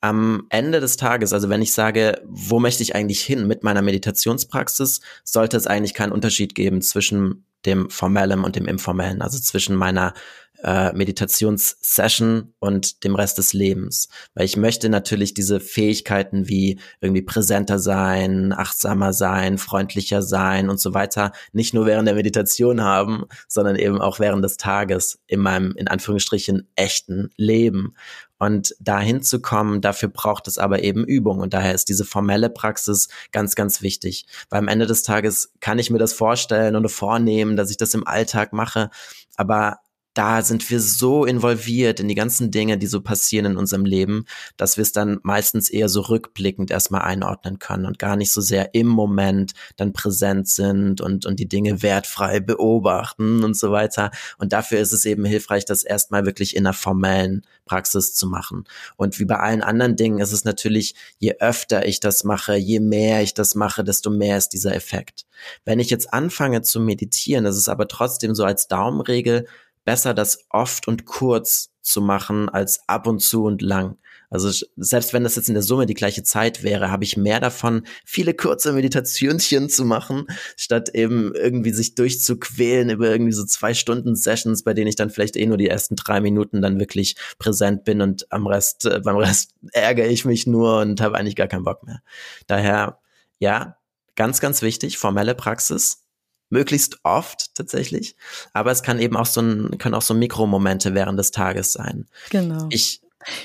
[0.00, 3.82] Am Ende des Tages, also wenn ich sage, wo möchte ich eigentlich hin mit meiner
[3.82, 9.74] Meditationspraxis, sollte es eigentlich keinen Unterschied geben zwischen dem formellen und dem informellen, also zwischen
[9.74, 10.14] meiner
[10.62, 14.08] äh, Meditationssession und dem Rest des Lebens.
[14.34, 20.80] Weil ich möchte natürlich diese Fähigkeiten wie irgendwie präsenter sein, achtsamer sein, freundlicher sein und
[20.80, 25.40] so weiter nicht nur während der Meditation haben, sondern eben auch während des Tages in
[25.40, 27.94] meinem, in Anführungsstrichen, echten Leben.
[28.38, 31.40] Und dahin zu kommen, dafür braucht es aber eben Übung.
[31.40, 34.26] Und daher ist diese formelle Praxis ganz, ganz wichtig.
[34.48, 37.94] Weil am Ende des Tages kann ich mir das vorstellen und vornehmen, dass ich das
[37.94, 38.90] im Alltag mache.
[39.36, 39.78] Aber
[40.18, 44.24] da sind wir so involviert in die ganzen Dinge, die so passieren in unserem Leben,
[44.56, 48.40] dass wir es dann meistens eher so rückblickend erstmal einordnen können und gar nicht so
[48.40, 54.10] sehr im Moment dann präsent sind und, und die Dinge wertfrei beobachten und so weiter.
[54.38, 58.64] Und dafür ist es eben hilfreich, das erstmal wirklich in einer formellen Praxis zu machen.
[58.96, 62.80] Und wie bei allen anderen Dingen ist es natürlich, je öfter ich das mache, je
[62.80, 65.26] mehr ich das mache, desto mehr ist dieser Effekt.
[65.64, 69.46] Wenn ich jetzt anfange zu meditieren, das ist aber trotzdem so als Daumenregel,
[69.88, 73.96] besser, das oft und kurz zu machen als ab und zu und lang.
[74.28, 77.40] Also selbst wenn das jetzt in der Summe die gleiche Zeit wäre, habe ich mehr
[77.40, 80.26] davon, viele kurze Meditationchen zu machen,
[80.58, 85.08] statt eben irgendwie sich durchzuquälen über irgendwie so zwei Stunden Sessions, bei denen ich dann
[85.08, 89.00] vielleicht eh nur die ersten drei Minuten dann wirklich präsent bin und am Rest, äh,
[89.02, 92.02] beim Rest ärgere ich mich nur und habe eigentlich gar keinen Bock mehr.
[92.46, 92.98] Daher,
[93.38, 93.78] ja,
[94.16, 96.04] ganz, ganz wichtig, formelle Praxis,
[96.50, 98.16] möglichst oft tatsächlich.
[98.52, 102.06] Aber es kann eben auch so ein, können auch so Mikromomente während des Tages sein.
[102.30, 102.66] Genau.
[102.70, 103.00] Ich,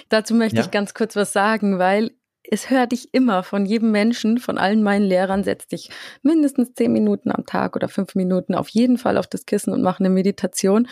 [0.10, 0.64] Dazu möchte ja?
[0.64, 2.12] ich ganz kurz was sagen, weil
[2.50, 5.90] es hört ich immer von jedem Menschen, von allen meinen Lehrern, setz dich
[6.24, 9.82] mindestens zehn Minuten am Tag oder fünf Minuten auf jeden Fall auf das Kissen und
[9.82, 10.88] mach eine Meditation.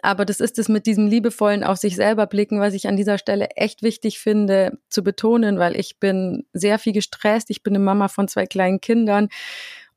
[0.00, 3.18] Aber das ist es mit diesem liebevollen auf sich selber blicken, was ich an dieser
[3.18, 7.50] Stelle echt wichtig finde zu betonen, weil ich bin sehr viel gestresst.
[7.50, 9.28] Ich bin eine Mama von zwei kleinen Kindern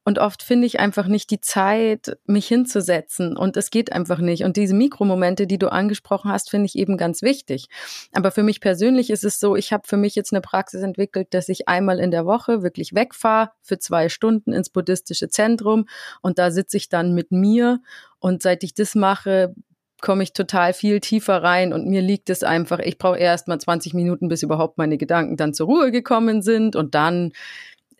[0.10, 3.38] und oft finde ich einfach nicht die Zeit, mich hinzusetzen.
[3.38, 4.43] Und es geht einfach nicht.
[4.43, 7.67] Und diese Mikromomente, die du angesprochen hast, finde ich eben ganz wichtig.
[8.12, 11.36] Aber für mich persönlich ist es so, ich habe für mich jetzt eine Praxis entwickelt,
[11.36, 15.86] dass ich einmal in der Woche wirklich wegfahre für zwei Stunden ins buddhistische Zentrum.
[16.24, 17.80] Und da sitze ich dann mit mir.
[18.17, 19.54] Und seit ich das mache,
[20.02, 23.60] komme ich total viel tiefer rein und mir liegt es einfach, ich brauche erst mal
[23.60, 27.34] 20 Minuten, bis überhaupt meine Gedanken dann zur Ruhe gekommen sind und dann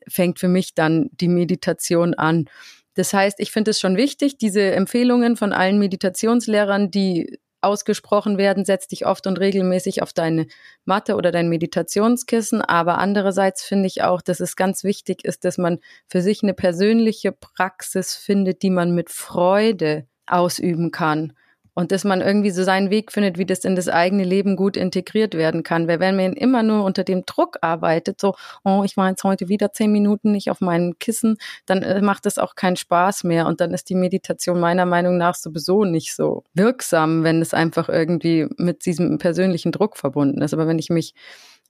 [0.10, 2.50] fängt für mich dann die Meditation an.
[2.95, 8.65] Das heißt, ich finde es schon wichtig, diese Empfehlungen von allen Meditationslehrern, die ausgesprochen werden,
[8.65, 10.48] setz dich oft und regelmäßig auf deine
[10.86, 12.62] Matte oder dein Meditationskissen.
[12.62, 16.54] Aber andererseits finde ich auch, dass es ganz wichtig ist, dass man für sich eine
[16.54, 21.34] persönliche Praxis findet, die man mit Freude ausüben kann
[21.80, 24.76] und dass man irgendwie so seinen Weg findet, wie das in das eigene Leben gut
[24.76, 25.88] integriert werden kann.
[25.88, 29.48] Weil wenn man immer nur unter dem Druck arbeitet, so, oh, ich war jetzt heute
[29.48, 33.48] wieder zehn Minuten nicht auf meinem Kissen, dann äh, macht das auch keinen Spaß mehr
[33.48, 37.88] und dann ist die Meditation meiner Meinung nach sowieso nicht so wirksam, wenn es einfach
[37.88, 40.54] irgendwie mit diesem persönlichen Druck verbunden ist.
[40.54, 41.13] Aber wenn ich mich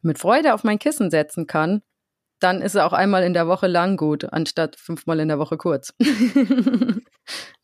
[0.01, 1.83] mit Freude auf mein Kissen setzen kann,
[2.39, 5.57] dann ist es auch einmal in der Woche lang gut, anstatt fünfmal in der Woche
[5.57, 5.93] kurz.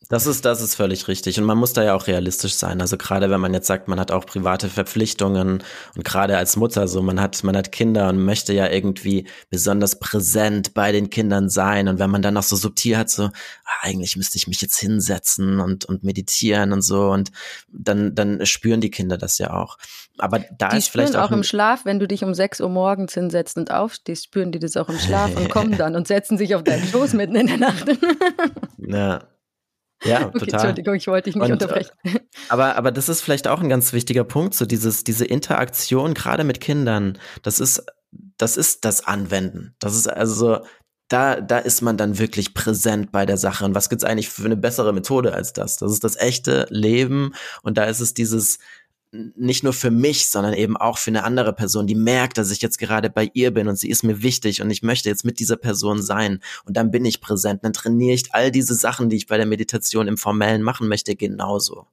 [0.08, 1.38] Das ist, das ist völlig richtig.
[1.38, 2.80] Und man muss da ja auch realistisch sein.
[2.80, 5.62] Also gerade wenn man jetzt sagt, man hat auch private Verpflichtungen
[5.96, 9.98] und gerade als Mutter so, man hat, man hat Kinder und möchte ja irgendwie besonders
[9.98, 11.88] präsent bei den Kindern sein.
[11.88, 13.32] Und wenn man dann noch so subtil hat, so, ah,
[13.82, 17.10] eigentlich müsste ich mich jetzt hinsetzen und, und meditieren und so.
[17.10, 17.32] Und
[17.68, 19.76] dann, dann spüren die Kinder das ja auch.
[20.18, 22.68] Aber da die ist vielleicht auch, auch im Schlaf, wenn du dich um 6 Uhr
[22.68, 26.38] morgens hinsetzt und aufstehst, spüren die das auch im Schlaf und kommen dann und setzen
[26.38, 27.86] sich auf deinen Schoß mitten in der Nacht.
[28.78, 29.24] ja.
[30.04, 30.60] Ja, okay, total.
[30.60, 31.92] Entschuldigung, ich wollte dich nicht und, äh, unterbrechen.
[32.48, 36.44] Aber, aber das ist vielleicht auch ein ganz wichtiger Punkt, so dieses, diese Interaktion gerade
[36.44, 37.84] mit Kindern, das ist,
[38.38, 39.74] das ist das Anwenden.
[39.80, 40.60] Das ist also,
[41.08, 43.64] da, da ist man dann wirklich präsent bei der Sache.
[43.64, 45.76] Und was gibt's eigentlich für eine bessere Methode als das?
[45.76, 47.32] Das ist das echte Leben
[47.62, 48.58] und da ist es dieses,
[49.34, 52.62] nicht nur für mich, sondern eben auch für eine andere Person, die merkt, dass ich
[52.62, 55.38] jetzt gerade bei ihr bin und sie ist mir wichtig und ich möchte jetzt mit
[55.38, 59.16] dieser Person sein und dann bin ich präsent, dann trainiere ich all diese Sachen, die
[59.16, 61.86] ich bei der Meditation im Formellen machen möchte, genauso.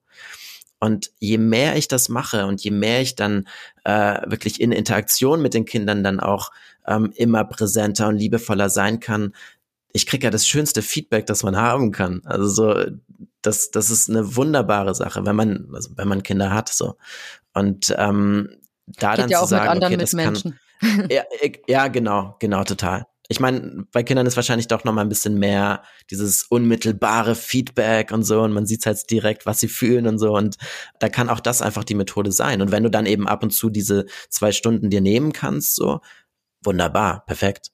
[0.80, 3.48] Und je mehr ich das mache und je mehr ich dann
[3.86, 6.52] äh, wirklich in Interaktion mit den Kindern dann auch
[6.86, 9.34] ähm, immer präsenter und liebevoller sein kann,
[9.94, 12.22] ich kriege ja das schönste Feedback, das man haben kann.
[12.26, 12.86] Also so,
[13.42, 16.98] das, das ist eine wunderbare Sache, wenn man, also wenn man Kinder hat, so.
[17.54, 18.50] Und ähm,
[18.88, 20.52] da Geht dann ja zu auch sagen, okay, das Mitmenschen.
[20.52, 20.60] kann.
[21.10, 21.24] Ja,
[21.66, 23.06] ja, genau, genau, total.
[23.30, 28.12] Ich meine, bei Kindern ist wahrscheinlich doch noch mal ein bisschen mehr dieses unmittelbare Feedback
[28.12, 30.58] und so und man sieht halt direkt, was sie fühlen und so und
[31.00, 32.62] da kann auch das einfach die Methode sein.
[32.62, 36.02] Und wenn du dann eben ab und zu diese zwei Stunden dir nehmen kannst, so
[36.64, 37.72] wunderbar, perfekt.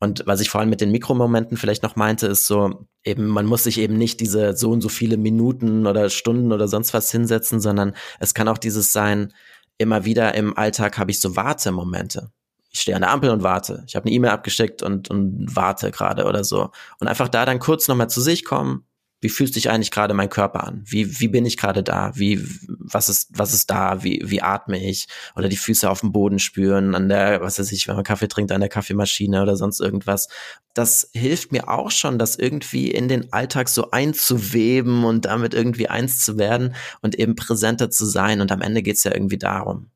[0.00, 3.46] Und was ich vor allem mit den Mikromomenten vielleicht noch meinte, ist so, eben, man
[3.46, 7.10] muss sich eben nicht diese so und so viele Minuten oder Stunden oder sonst was
[7.10, 9.32] hinsetzen, sondern es kann auch dieses sein,
[9.76, 12.30] immer wieder im Alltag habe ich so Wartemomente.
[12.70, 13.84] Ich stehe an der Ampel und warte.
[13.86, 16.70] Ich habe eine E-Mail abgeschickt und, und warte gerade oder so.
[17.00, 18.84] Und einfach da dann kurz nochmal zu sich kommen,
[19.20, 20.82] wie fühlt sich eigentlich gerade mein Körper an?
[20.86, 22.12] Wie, wie bin ich gerade da?
[22.14, 24.04] Wie, was ist, was ist da?
[24.04, 25.08] Wie, wie atme ich?
[25.34, 28.28] Oder die Füße auf dem Boden spüren, an der, was weiß ich, wenn man Kaffee
[28.28, 30.28] trinkt, an der Kaffeemaschine oder sonst irgendwas.
[30.72, 35.88] Das hilft mir auch schon, das irgendwie in den Alltag so einzuweben und damit irgendwie
[35.88, 38.40] eins zu werden und eben präsenter zu sein.
[38.40, 39.90] Und am Ende geht's ja irgendwie darum.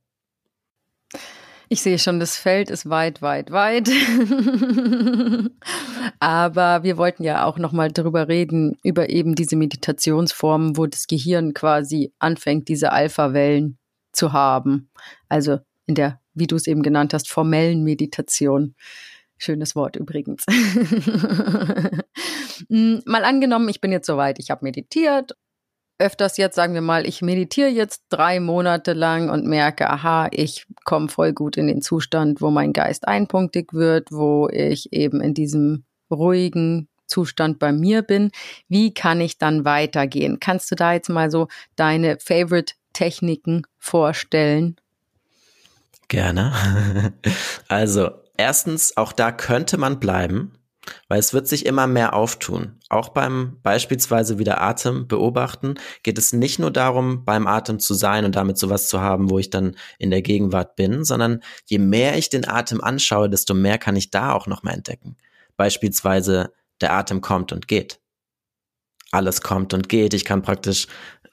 [1.72, 3.88] Ich sehe schon, das Feld ist weit, weit, weit.
[6.20, 11.06] Aber wir wollten ja auch noch mal darüber reden, über eben diese Meditationsformen, wo das
[11.06, 13.78] Gehirn quasi anfängt, diese Alpha-Wellen
[14.12, 14.90] zu haben.
[15.30, 18.74] Also in der, wie du es eben genannt hast, formellen Meditation.
[19.38, 20.44] Schönes Wort übrigens.
[22.68, 25.32] Hm, mal angenommen, ich bin jetzt soweit, ich habe meditiert
[25.98, 30.66] öfters jetzt, sagen wir mal, ich meditiere jetzt drei Monate lang und merke, aha, ich
[30.85, 35.35] komme voll gut in den Zustand, wo mein Geist einpunktig wird, wo ich eben in
[35.35, 38.31] diesem ruhigen Zustand bei mir bin.
[38.68, 40.40] Wie kann ich dann weitergehen?
[40.40, 44.76] Kannst du da jetzt mal so deine Favorite-Techniken vorstellen?
[46.09, 46.52] Gerne.
[47.68, 50.52] Also, erstens, auch da könnte man bleiben.
[51.09, 52.81] Weil es wird sich immer mehr auftun.
[52.88, 58.25] Auch beim beispielsweise wieder Atem beobachten geht es nicht nur darum, beim Atem zu sein
[58.25, 62.18] und damit sowas zu haben, wo ich dann in der Gegenwart bin, sondern je mehr
[62.18, 65.16] ich den Atem anschaue, desto mehr kann ich da auch noch mal entdecken.
[65.57, 68.01] Beispielsweise der Atem kommt und geht.
[69.12, 70.14] Alles kommt und geht.
[70.14, 70.88] Ich kann praktisch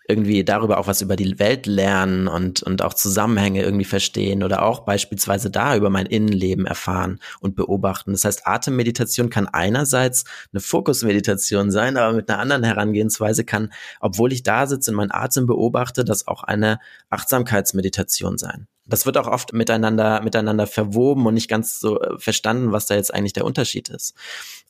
[0.09, 4.63] irgendwie darüber auch was über die Welt lernen und, und auch Zusammenhänge irgendwie verstehen oder
[4.63, 8.11] auch beispielsweise da über mein Innenleben erfahren und beobachten.
[8.11, 14.33] Das heißt, Atemmeditation kann einerseits eine Fokusmeditation sein, aber mit einer anderen Herangehensweise kann, obwohl
[14.33, 16.79] ich da sitze und meinen Atem beobachte, das auch eine
[17.11, 18.67] Achtsamkeitsmeditation sein.
[18.87, 22.95] Das wird auch oft miteinander, miteinander verwoben und nicht ganz so äh, verstanden, was da
[22.95, 24.15] jetzt eigentlich der Unterschied ist.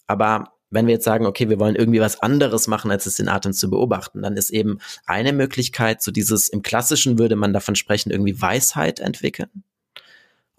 [0.06, 3.30] Aber wenn wir jetzt sagen, okay, wir wollen irgendwie was anderes machen, als es den
[3.30, 7.76] Atem zu beobachten, dann ist eben eine Möglichkeit, so dieses, im Klassischen würde man davon
[7.76, 9.64] sprechen, irgendwie Weisheit entwickeln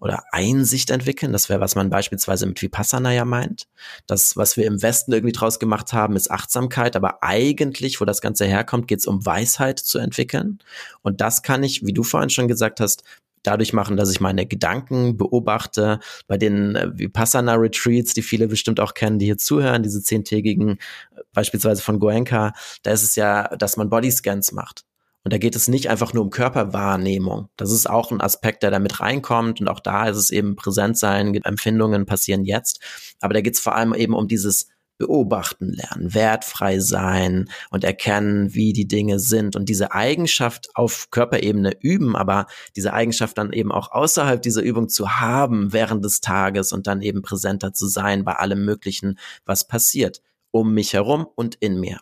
[0.01, 1.31] oder Einsicht entwickeln.
[1.31, 3.67] Das wäre, was man beispielsweise mit Vipassana ja meint.
[4.07, 8.19] Das, was wir im Westen irgendwie draus gemacht haben, ist Achtsamkeit, aber eigentlich, wo das
[8.19, 10.59] Ganze herkommt, geht es um Weisheit zu entwickeln.
[11.03, 13.03] Und das kann ich, wie du vorhin schon gesagt hast,
[13.43, 15.99] dadurch machen, dass ich meine Gedanken beobachte.
[16.27, 20.77] Bei den äh, Vipassana Retreats, die viele bestimmt auch kennen, die hier zuhören, diese zehntägigen,
[21.15, 24.85] äh, beispielsweise von Goenka, da ist es ja, dass man Bodyscans macht.
[25.23, 27.49] Und da geht es nicht einfach nur um Körperwahrnehmung.
[27.55, 29.61] Das ist auch ein Aspekt, der da mit reinkommt.
[29.61, 32.81] Und auch da ist es eben präsent sein, Empfindungen passieren jetzt.
[33.19, 34.69] Aber da geht es vor allem eben um dieses
[35.01, 41.75] beobachten lernen, wertfrei sein und erkennen, wie die Dinge sind und diese Eigenschaft auf Körperebene
[41.79, 46.71] üben, aber diese Eigenschaft dann eben auch außerhalb dieser Übung zu haben während des Tages
[46.71, 51.55] und dann eben präsenter zu sein bei allem Möglichen, was passiert um mich herum und
[51.55, 51.99] in mir.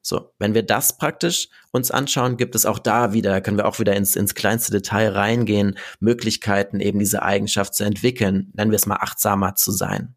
[0.00, 3.80] So, wenn wir das praktisch uns anschauen, gibt es auch da wieder, können wir auch
[3.80, 8.86] wieder ins, ins kleinste Detail reingehen, Möglichkeiten eben diese Eigenschaft zu entwickeln, nennen wir es
[8.86, 10.14] mal achtsamer zu sein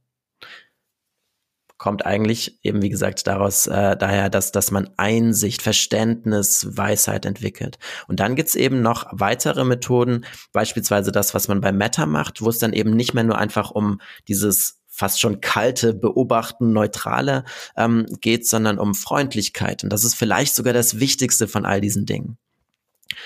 [1.82, 7.80] kommt eigentlich eben, wie gesagt, daraus äh, daher, dass, dass man Einsicht, Verständnis, Weisheit entwickelt.
[8.08, 12.50] Und dann gibt's eben noch weitere Methoden, beispielsweise das, was man bei Meta macht, wo
[12.50, 18.06] es dann eben nicht mehr nur einfach um dieses fast schon kalte Beobachten, neutrale ähm,
[18.22, 19.84] geht, sondern um Freundlichkeit.
[19.84, 22.38] Und das ist vielleicht sogar das Wichtigste von all diesen Dingen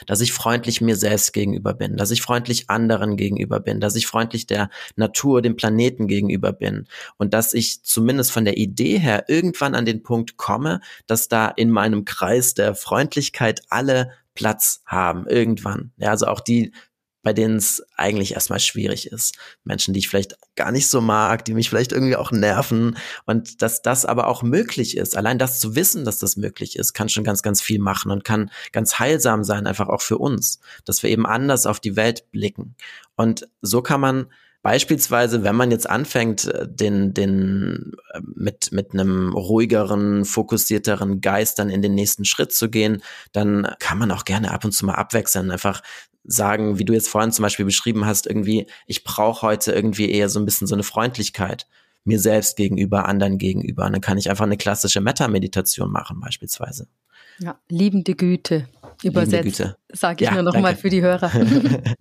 [0.06, 4.08] dass ich freundlich mir selbst gegenüber bin, dass ich freundlich anderen gegenüber bin, dass ich
[4.08, 9.26] freundlich der Natur, dem Planeten gegenüber bin und dass ich zumindest von der Idee her
[9.28, 15.28] irgendwann an den Punkt komme, dass da in meinem Kreis der Freundlichkeit alle Platz haben,
[15.28, 15.92] irgendwann.
[15.98, 16.74] Ja, also auch die
[17.26, 19.36] bei denen es eigentlich erstmal schwierig ist.
[19.64, 23.64] Menschen, die ich vielleicht gar nicht so mag, die mich vielleicht irgendwie auch nerven und
[23.64, 25.18] dass das aber auch möglich ist.
[25.18, 28.24] Allein das zu wissen, dass das möglich ist, kann schon ganz, ganz viel machen und
[28.24, 32.30] kann ganz heilsam sein, einfach auch für uns, dass wir eben anders auf die Welt
[32.32, 32.76] blicken.
[33.16, 34.28] Und so kann man
[34.66, 41.60] Beispielsweise, wenn man jetzt anfängt, äh, den, den äh, mit, mit einem ruhigeren, fokussierteren Geist
[41.60, 44.88] dann in den nächsten Schritt zu gehen, dann kann man auch gerne ab und zu
[44.88, 45.84] mal abwechseln, einfach
[46.24, 50.30] sagen, wie du jetzt vorhin zum Beispiel beschrieben hast, irgendwie, ich brauche heute irgendwie eher
[50.30, 51.68] so ein bisschen so eine Freundlichkeit
[52.04, 53.86] mir selbst gegenüber, anderen gegenüber.
[53.86, 56.88] Und dann kann ich einfach eine klassische Metta-Meditation machen, beispielsweise.
[57.38, 58.68] Ja, liebende Güte
[59.04, 60.70] übersetzt, sage ich ja, nur noch danke.
[60.70, 61.32] mal für die Hörer.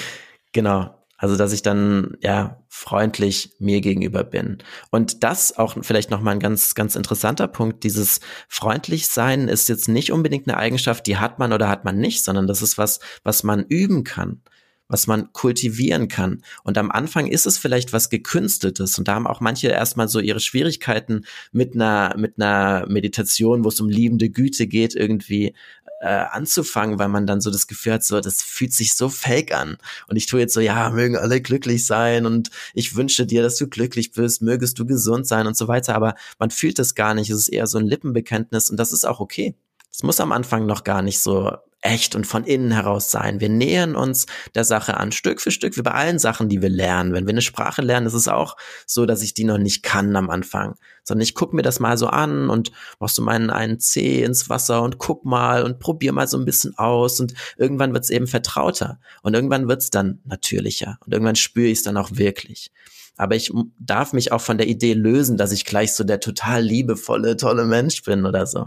[0.52, 0.94] genau.
[1.18, 4.58] Also, dass ich dann, ja, freundlich mir gegenüber bin.
[4.90, 7.84] Und das auch vielleicht nochmal ein ganz, ganz interessanter Punkt.
[7.84, 11.98] Dieses freundlich sein ist jetzt nicht unbedingt eine Eigenschaft, die hat man oder hat man
[11.98, 14.42] nicht, sondern das ist was, was man üben kann
[14.88, 16.42] was man kultivieren kann.
[16.64, 20.20] Und am Anfang ist es vielleicht was gekünsteltes und da haben auch manche erstmal so
[20.20, 25.54] ihre Schwierigkeiten mit einer mit einer Meditation, wo es um liebende Güte geht, irgendwie
[26.00, 29.52] äh, anzufangen, weil man dann so das Gefühl hat, so, das fühlt sich so fake
[29.54, 29.78] an.
[30.08, 33.56] Und ich tue jetzt so, ja, mögen alle glücklich sein und ich wünsche dir, dass
[33.56, 35.94] du glücklich bist, mögest du gesund sein und so weiter.
[35.94, 37.30] Aber man fühlt das gar nicht.
[37.30, 39.54] Es ist eher so ein Lippenbekenntnis und das ist auch okay.
[39.90, 41.52] Es muss am Anfang noch gar nicht so
[41.86, 43.40] echt und von innen heraus sein.
[43.40, 46.68] Wir nähern uns der Sache an, Stück für Stück, wie bei allen Sachen, die wir
[46.68, 47.12] lernen.
[47.12, 50.16] Wenn wir eine Sprache lernen, ist es auch so, dass ich die noch nicht kann
[50.16, 53.78] am Anfang, sondern ich gucke mir das mal so an und machst du meinen einen
[53.78, 57.92] Zeh ins Wasser und guck mal und probier mal so ein bisschen aus und irgendwann
[57.92, 61.84] wird es eben vertrauter und irgendwann wird es dann natürlicher und irgendwann spüre ich es
[61.84, 62.72] dann auch wirklich.
[63.16, 66.62] Aber ich darf mich auch von der Idee lösen, dass ich gleich so der total
[66.62, 68.66] liebevolle, tolle Mensch bin oder so.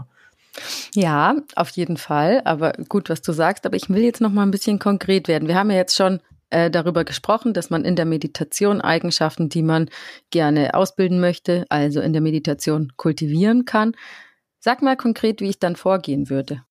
[0.94, 2.42] Ja, auf jeden Fall.
[2.44, 3.66] Aber gut, was du sagst.
[3.66, 5.48] Aber ich will jetzt noch mal ein bisschen konkret werden.
[5.48, 9.62] Wir haben ja jetzt schon äh, darüber gesprochen, dass man in der Meditation Eigenschaften, die
[9.62, 9.88] man
[10.30, 13.94] gerne ausbilden möchte, also in der Meditation kultivieren kann.
[14.58, 16.62] Sag mal konkret, wie ich dann vorgehen würde.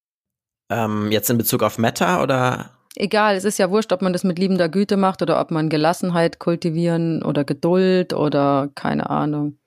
[0.69, 2.71] Ähm, jetzt in Bezug auf Meta oder?
[2.95, 5.69] Egal, es ist ja wurscht, ob man das mit liebender Güte macht oder ob man
[5.69, 9.58] Gelassenheit kultivieren oder Geduld oder keine Ahnung.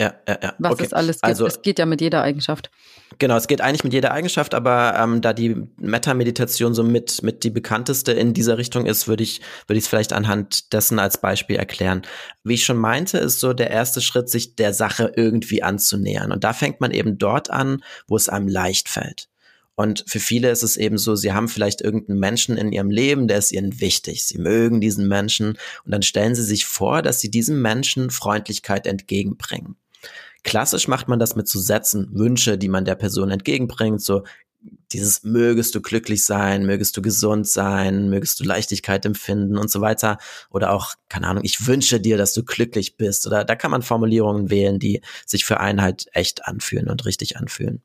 [0.00, 0.54] Ja, ja, ja.
[0.58, 0.84] Was okay.
[0.86, 1.24] es alles gibt.
[1.24, 2.70] Also, es geht ja mit jeder Eigenschaft.
[3.18, 7.44] Genau, es geht eigentlich mit jeder Eigenschaft, aber ähm, da die Meta-Meditation so mit, mit
[7.44, 11.20] die bekannteste in dieser Richtung ist, würde ich würde ich es vielleicht anhand dessen als
[11.20, 12.00] Beispiel erklären.
[12.44, 16.32] Wie ich schon meinte, ist so der erste Schritt, sich der Sache irgendwie anzunähern.
[16.32, 19.28] Und da fängt man eben dort an, wo es einem leicht fällt.
[19.74, 23.28] Und für viele ist es eben so, sie haben vielleicht irgendeinen Menschen in ihrem Leben,
[23.28, 24.24] der ist ihnen wichtig.
[24.24, 28.86] Sie mögen diesen Menschen und dann stellen sie sich vor, dass sie diesem Menschen Freundlichkeit
[28.86, 29.76] entgegenbringen.
[30.42, 34.24] Klassisch macht man das mit so Sätzen, Wünsche, die man der Person entgegenbringt, so
[34.92, 39.80] dieses mögest du glücklich sein, mögest du gesund sein, mögest du Leichtigkeit empfinden und so
[39.80, 40.18] weiter.
[40.50, 43.26] Oder auch, keine Ahnung, ich wünsche dir, dass du glücklich bist.
[43.26, 47.36] Oder da kann man Formulierungen wählen, die sich für einen halt echt anfühlen und richtig
[47.36, 47.82] anfühlen.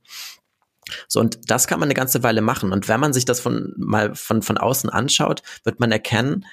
[1.08, 2.72] So, und das kann man eine ganze Weile machen.
[2.72, 6.46] Und wenn man sich das von, mal von, von außen anschaut, wird man erkennen,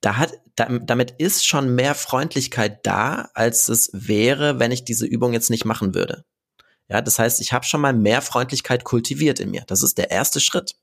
[0.00, 5.06] da hat, da, damit ist schon mehr Freundlichkeit da, als es wäre, wenn ich diese
[5.06, 6.24] Übung jetzt nicht machen würde.
[6.88, 9.64] Ja, das heißt, ich habe schon mal mehr Freundlichkeit kultiviert in mir.
[9.66, 10.76] Das ist der erste Schritt.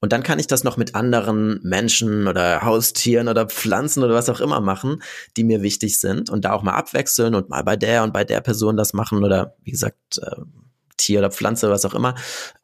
[0.00, 4.28] Und dann kann ich das noch mit anderen Menschen oder Haustieren oder Pflanzen oder was
[4.28, 5.02] auch immer machen,
[5.36, 8.22] die mir wichtig sind und da auch mal abwechseln und mal bei der und bei
[8.22, 10.36] der Person das machen oder wie gesagt, äh,
[10.96, 12.14] Tier oder Pflanze oder was auch immer.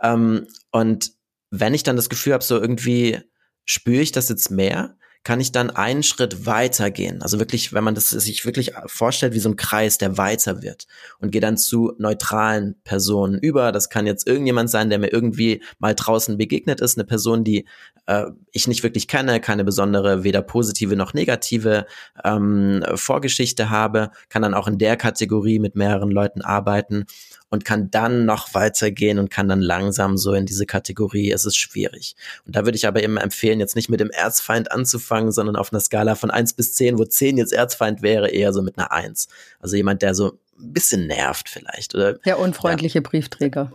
[0.00, 1.12] Ähm, und
[1.50, 3.20] wenn ich dann das Gefühl habe, so irgendwie
[3.64, 7.23] spüre ich das jetzt mehr, kann ich dann einen Schritt weiter gehen.
[7.23, 10.87] Also wirklich, wenn man das sich wirklich vorstellt wie so ein Kreis, der weiter wird
[11.18, 13.72] und gehe dann zu neutralen Personen über.
[13.72, 17.64] Das kann jetzt irgendjemand sein, der mir irgendwie mal draußen begegnet ist, eine Person, die
[18.07, 21.87] äh, ich nicht wirklich kenne, keine besondere, weder positive noch negative
[22.22, 27.07] ähm, Vorgeschichte habe, kann dann auch in der Kategorie mit mehreren Leuten arbeiten
[27.55, 31.57] und kann dann noch weitergehen und kann dann langsam so in diese Kategorie, es ist
[31.57, 32.16] schwierig.
[32.46, 35.72] Und da würde ich aber eben empfehlen, jetzt nicht mit dem Erzfeind anzufangen, sondern auf
[35.72, 38.92] einer Skala von eins bis zehn, wo zehn jetzt Erzfeind wäre, eher so mit einer
[38.92, 39.28] eins.
[39.61, 41.94] Also jemand, der so ein bisschen nervt vielleicht.
[41.94, 43.02] Oder, der unfreundliche ja.
[43.02, 43.72] Briefträger.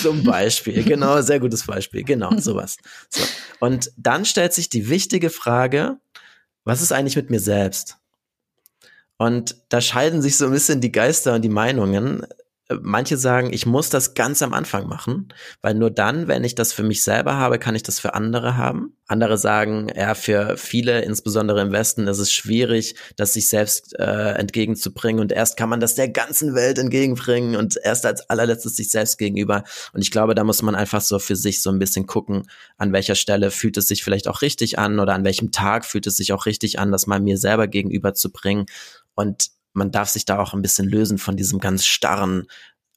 [0.00, 2.76] Zum Beispiel, genau, sehr gutes Beispiel, genau, sowas.
[3.08, 3.24] So.
[3.58, 5.96] Und dann stellt sich die wichtige Frage,
[6.64, 7.96] was ist eigentlich mit mir selbst?
[9.18, 12.26] Und da scheiden sich so ein bisschen die Geister und die Meinungen
[12.68, 15.28] manche sagen, ich muss das ganz am Anfang machen,
[15.62, 18.56] weil nur dann, wenn ich das für mich selber habe, kann ich das für andere
[18.56, 18.96] haben.
[19.06, 24.32] Andere sagen, ja, für viele, insbesondere im Westen, ist es schwierig, das sich selbst äh,
[24.32, 28.90] entgegenzubringen und erst kann man das der ganzen Welt entgegenbringen und erst als allerletztes sich
[28.90, 29.62] selbst gegenüber.
[29.92, 32.48] Und ich glaube, da muss man einfach so für sich so ein bisschen gucken,
[32.78, 36.06] an welcher Stelle fühlt es sich vielleicht auch richtig an oder an welchem Tag fühlt
[36.08, 38.66] es sich auch richtig an, das mal mir selber gegenüber zu bringen.
[39.14, 42.46] Und man darf sich da auch ein bisschen lösen von diesem ganz starren,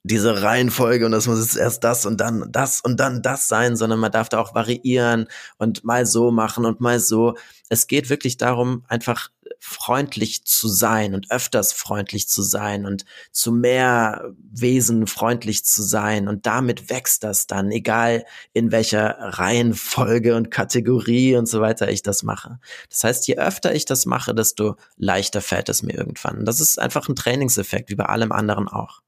[0.03, 3.75] diese Reihenfolge und das muss jetzt erst das und dann das und dann das sein,
[3.75, 5.27] sondern man darf da auch variieren
[5.57, 7.35] und mal so machen und mal so.
[7.67, 13.51] Es geht wirklich darum, einfach freundlich zu sein und öfters freundlich zu sein und zu
[13.51, 16.27] mehr Wesen freundlich zu sein.
[16.27, 22.01] Und damit wächst das dann, egal in welcher Reihenfolge und Kategorie und so weiter ich
[22.01, 22.59] das mache.
[22.89, 26.45] Das heißt, je öfter ich das mache, desto leichter fällt es mir irgendwann.
[26.45, 29.01] Das ist einfach ein Trainingseffekt, wie bei allem anderen auch.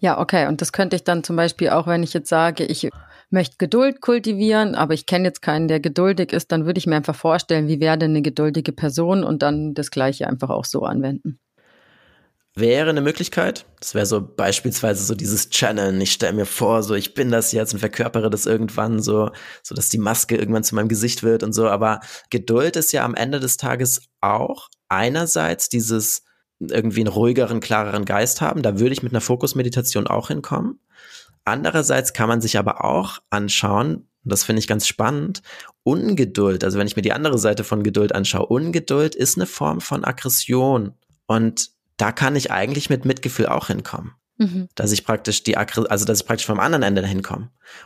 [0.00, 0.46] Ja, okay.
[0.46, 2.88] Und das könnte ich dann zum Beispiel auch, wenn ich jetzt sage, ich
[3.30, 6.96] möchte Geduld kultivieren, aber ich kenne jetzt keinen, der geduldig ist, dann würde ich mir
[6.96, 10.84] einfach vorstellen, wie wäre denn eine geduldige Person und dann das Gleiche einfach auch so
[10.84, 11.38] anwenden.
[12.54, 13.66] Wäre eine Möglichkeit.
[13.78, 16.00] Das wäre so beispielsweise so dieses Channeln.
[16.00, 19.30] Ich stelle mir vor, so ich bin das jetzt und verkörpere das irgendwann so,
[19.62, 21.68] so dass die Maske irgendwann zu meinem Gesicht wird und so.
[21.68, 22.00] Aber
[22.30, 26.24] Geduld ist ja am Ende des Tages auch einerseits dieses
[26.58, 28.62] irgendwie einen ruhigeren, klareren Geist haben.
[28.62, 30.80] Da würde ich mit einer Fokusmeditation auch hinkommen.
[31.48, 35.42] Andererseits kann man sich aber auch anschauen, das finde ich ganz spannend,
[35.82, 39.80] Ungeduld, also wenn ich mir die andere Seite von Geduld anschaue, Ungeduld ist eine Form
[39.80, 40.92] von Aggression.
[41.26, 44.12] Und da kann ich eigentlich mit Mitgefühl auch hinkommen.
[44.38, 44.68] Mhm.
[44.76, 47.18] Dass ich praktisch die, also dass ich praktisch vom anderen Ende dahin.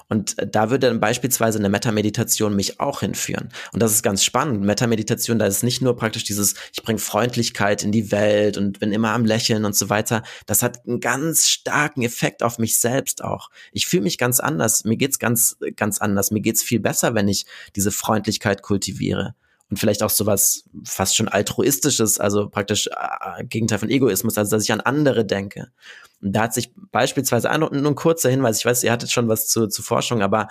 [0.08, 3.48] Und äh, da würde dann beispielsweise eine Metameditation mich auch hinführen.
[3.72, 4.60] Und das ist ganz spannend.
[4.60, 8.92] Metameditation, da ist nicht nur praktisch dieses, ich bringe Freundlichkeit in die Welt und bin
[8.92, 10.22] immer am Lächeln und so weiter.
[10.44, 13.48] Das hat einen ganz starken Effekt auf mich selbst auch.
[13.72, 14.84] Ich fühle mich ganz anders.
[14.84, 16.30] Mir geht's ganz, ganz anders.
[16.30, 19.34] Mir geht's viel besser, wenn ich diese Freundlichkeit kultiviere
[19.72, 24.64] und vielleicht auch sowas fast schon altruistisches, also praktisch äh, Gegenteil von Egoismus, also dass
[24.64, 25.68] ich an andere denke.
[26.20, 29.10] Und da hat sich beispielsweise, ah, nur, nur ein kurzer Hinweis, ich weiß, ihr hattet
[29.10, 30.48] schon was zu, zu Forschung, aber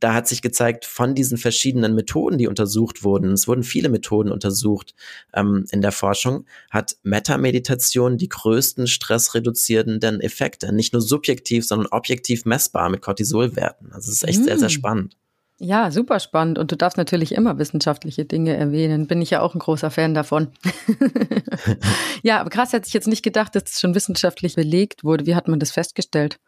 [0.00, 4.32] da hat sich gezeigt, von diesen verschiedenen Methoden, die untersucht wurden, es wurden viele Methoden
[4.32, 4.94] untersucht
[5.34, 10.72] ähm, in der Forschung, hat Metameditation die größten stressreduzierenden Effekte.
[10.72, 13.92] Nicht nur subjektiv, sondern objektiv messbar mit Cortisolwerten.
[13.92, 14.44] Also es ist echt mm.
[14.44, 15.18] sehr, sehr spannend.
[15.58, 16.58] Ja, super spannend.
[16.58, 19.06] Und du darfst natürlich immer wissenschaftliche Dinge erwähnen.
[19.06, 20.48] Bin ich ja auch ein großer Fan davon.
[22.22, 25.26] ja, aber krass hätte ich jetzt nicht gedacht, dass es schon wissenschaftlich belegt wurde.
[25.26, 26.38] Wie hat man das festgestellt?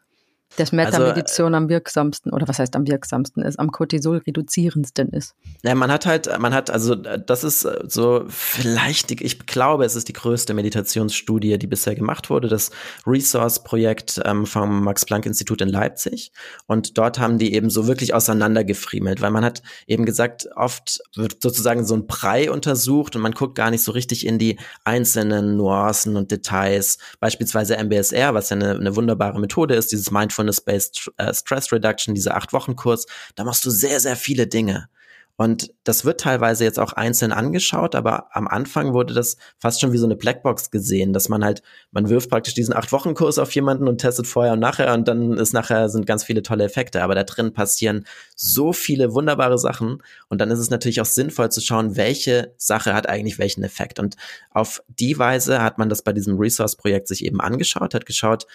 [0.56, 5.34] Dass Metameditation also, am wirksamsten oder was heißt am wirksamsten ist, am Cortisol reduzierendsten ist.
[5.62, 10.08] Ja, man hat halt, man hat, also das ist so vielleicht, ich glaube, es ist
[10.08, 12.70] die größte Meditationsstudie, die bisher gemacht wurde, das
[13.06, 16.32] Resource-Projekt ähm, vom Max-Planck-Institut in Leipzig.
[16.66, 21.42] Und dort haben die eben so wirklich auseinandergefriemelt, weil man hat eben gesagt, oft wird
[21.42, 25.56] sozusagen so ein Brei untersucht und man guckt gar nicht so richtig in die einzelnen
[25.56, 26.98] Nuancen und Details.
[27.18, 32.14] Beispielsweise MBSR, was ja eine, eine wunderbare Methode ist, dieses Mindful Mindfulness-Based äh, Stress Reduction,
[32.14, 34.88] dieser Acht-Wochen-Kurs, da machst du sehr, sehr viele Dinge.
[35.36, 39.92] Und das wird teilweise jetzt auch einzeln angeschaut, aber am Anfang wurde das fast schon
[39.92, 43.88] wie so eine Blackbox gesehen, dass man halt, man wirft praktisch diesen Acht-Wochen-Kurs auf jemanden
[43.88, 47.02] und testet vorher und nachher und dann ist nachher sind ganz viele tolle Effekte.
[47.02, 51.50] Aber da drin passieren so viele wunderbare Sachen und dann ist es natürlich auch sinnvoll
[51.50, 53.98] zu schauen, welche Sache hat eigentlich welchen Effekt.
[53.98, 54.14] Und
[54.50, 58.46] auf die Weise hat man das bei diesem Resource-Projekt sich eben angeschaut, hat geschaut,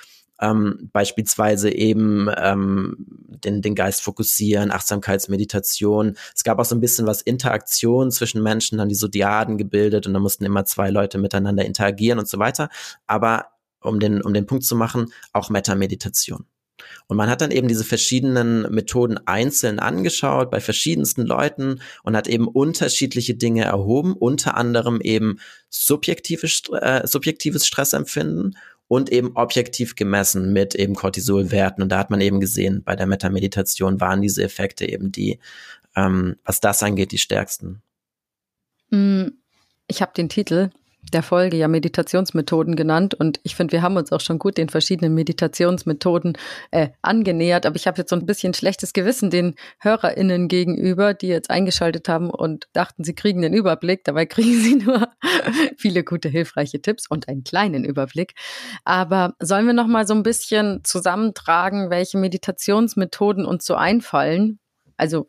[0.41, 6.17] ähm, beispielsweise eben ähm, den, den Geist fokussieren, Achtsamkeitsmeditation.
[6.35, 10.13] Es gab auch so ein bisschen was Interaktion zwischen Menschen, dann die Sodiaden gebildet und
[10.13, 12.69] da mussten immer zwei Leute miteinander interagieren und so weiter.
[13.07, 13.47] Aber
[13.81, 16.45] um den, um den Punkt zu machen, auch Metameditation.
[17.07, 22.27] Und man hat dann eben diese verschiedenen Methoden einzeln angeschaut bei verschiedensten Leuten und hat
[22.27, 26.47] eben unterschiedliche Dinge erhoben, unter anderem eben subjektive,
[26.81, 28.57] äh, subjektives Stressempfinden
[28.89, 31.83] und eben objektiv gemessen mit eben Cortisolwerten.
[31.83, 35.39] Und da hat man eben gesehen, bei der Metameditation waren diese Effekte eben die,
[35.95, 37.83] ähm, was das angeht, die stärksten.
[38.89, 39.27] Mm,
[39.87, 40.71] ich habe den Titel
[41.13, 44.69] der Folge ja Meditationsmethoden genannt und ich finde, wir haben uns auch schon gut den
[44.69, 46.37] verschiedenen Meditationsmethoden
[46.71, 51.27] äh, angenähert, aber ich habe jetzt so ein bisschen schlechtes Gewissen den HörerInnen gegenüber, die
[51.27, 54.03] jetzt eingeschaltet haben und dachten, sie kriegen den Überblick.
[54.03, 55.07] Dabei kriegen sie nur
[55.77, 58.33] viele gute, hilfreiche Tipps und einen kleinen Überblick.
[58.83, 64.59] Aber sollen wir noch mal so ein bisschen zusammentragen, welche Meditationsmethoden uns so einfallen?
[64.97, 65.25] Also,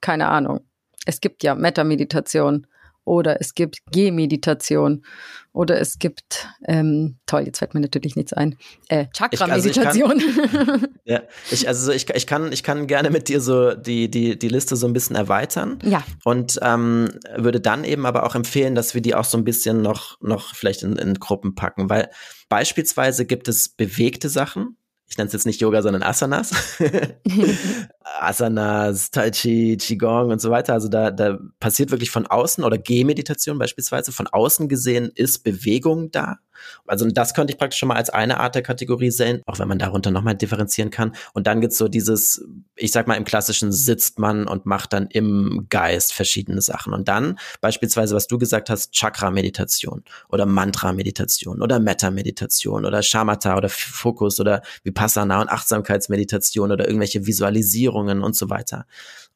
[0.00, 0.60] keine Ahnung.
[1.06, 2.66] Es gibt ja Metta-Meditation
[3.04, 5.04] oder es gibt Gehmeditation
[5.52, 8.56] oder es gibt, ähm, toll, jetzt fällt mir natürlich nichts ein,
[8.88, 10.10] äh, Chakra-Meditation.
[10.12, 14.38] Also ja, ich, also ich, ich, kann, ich kann gerne mit dir so die, die,
[14.38, 15.78] die Liste so ein bisschen erweitern.
[15.84, 16.02] Ja.
[16.24, 19.82] Und ähm, würde dann eben aber auch empfehlen, dass wir die auch so ein bisschen
[19.82, 22.10] noch, noch vielleicht in, in Gruppen packen, weil
[22.48, 24.76] beispielsweise gibt es bewegte Sachen,
[25.14, 26.50] ich nenne es jetzt nicht Yoga, sondern Asanas.
[28.20, 30.72] Asanas, Tai Chi, Qigong und so weiter.
[30.72, 36.10] Also da, da passiert wirklich von außen oder Gehmeditation beispielsweise, von außen gesehen ist Bewegung
[36.10, 36.38] da.
[36.86, 39.68] Also das könnte ich praktisch schon mal als eine Art der Kategorie sehen, auch wenn
[39.68, 41.14] man darunter nochmal differenzieren kann.
[41.32, 42.44] Und dann gibt's so dieses,
[42.76, 46.92] ich sag mal, im klassischen sitzt man und macht dann im Geist verschiedene Sachen.
[46.92, 53.68] Und dann beispielsweise, was du gesagt hast, Chakra-Meditation oder Mantra-Meditation oder Metta-Meditation oder Shamatha oder
[53.68, 55.03] Fokus oder Vipassana
[55.40, 58.86] und Achtsamkeitsmeditation oder irgendwelche Visualisierungen und so weiter.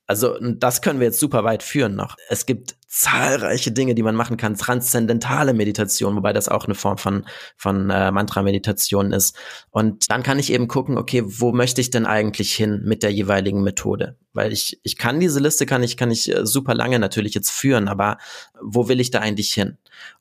[0.09, 2.17] Also das können wir jetzt super weit führen noch.
[2.31, 4.57] Es gibt zahlreiche Dinge, die man machen kann.
[4.57, 7.27] Transzendentale Meditation, wobei das auch eine Form von,
[7.59, 9.37] von äh, Mantra-Meditation ist.
[9.71, 13.13] Und dann kann ich eben gucken, okay, wo möchte ich denn eigentlich hin mit der
[13.13, 14.17] jeweiligen Methode?
[14.33, 17.51] Weil ich, ich kann diese Liste, kann ich, kann ich äh, super lange natürlich jetzt
[17.51, 18.17] führen, aber
[18.63, 19.77] wo will ich da eigentlich hin?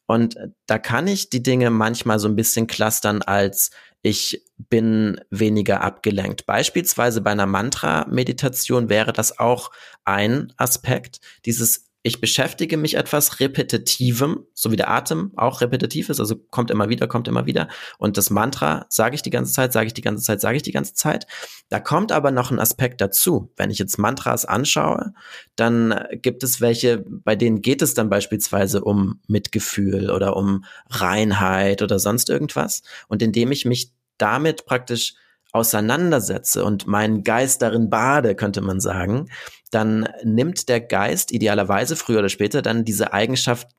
[0.06, 3.72] Und da kann ich die Dinge manchmal so ein bisschen clustern als
[4.08, 6.46] ich bin weniger abgelenkt.
[6.46, 9.70] Beispielsweise bei einer Mantra-Meditation wäre das auch
[10.06, 16.22] ein Aspekt, dieses ich beschäftige mich etwas Repetitivem, so wie der Atem auch repetitiv ist,
[16.22, 17.68] also kommt immer wieder, kommt immer wieder.
[17.98, 20.64] Und das Mantra sage ich die ganze Zeit, sage ich die ganze Zeit, sage ich
[20.64, 21.28] die ganze Zeit.
[21.68, 23.52] Da kommt aber noch ein Aspekt dazu.
[23.58, 25.14] Wenn ich jetzt Mantras anschaue,
[25.58, 31.82] dann gibt es welche, bei denen geht es dann beispielsweise um Mitgefühl oder um Reinheit
[31.82, 32.84] oder sonst irgendwas.
[33.10, 35.16] Und indem ich mich damit praktisch
[35.52, 39.30] auseinandersetze und meinen Geist darin bade, könnte man sagen,
[39.72, 43.70] dann nimmt der Geist idealerweise früher oder später dann diese Eigenschaft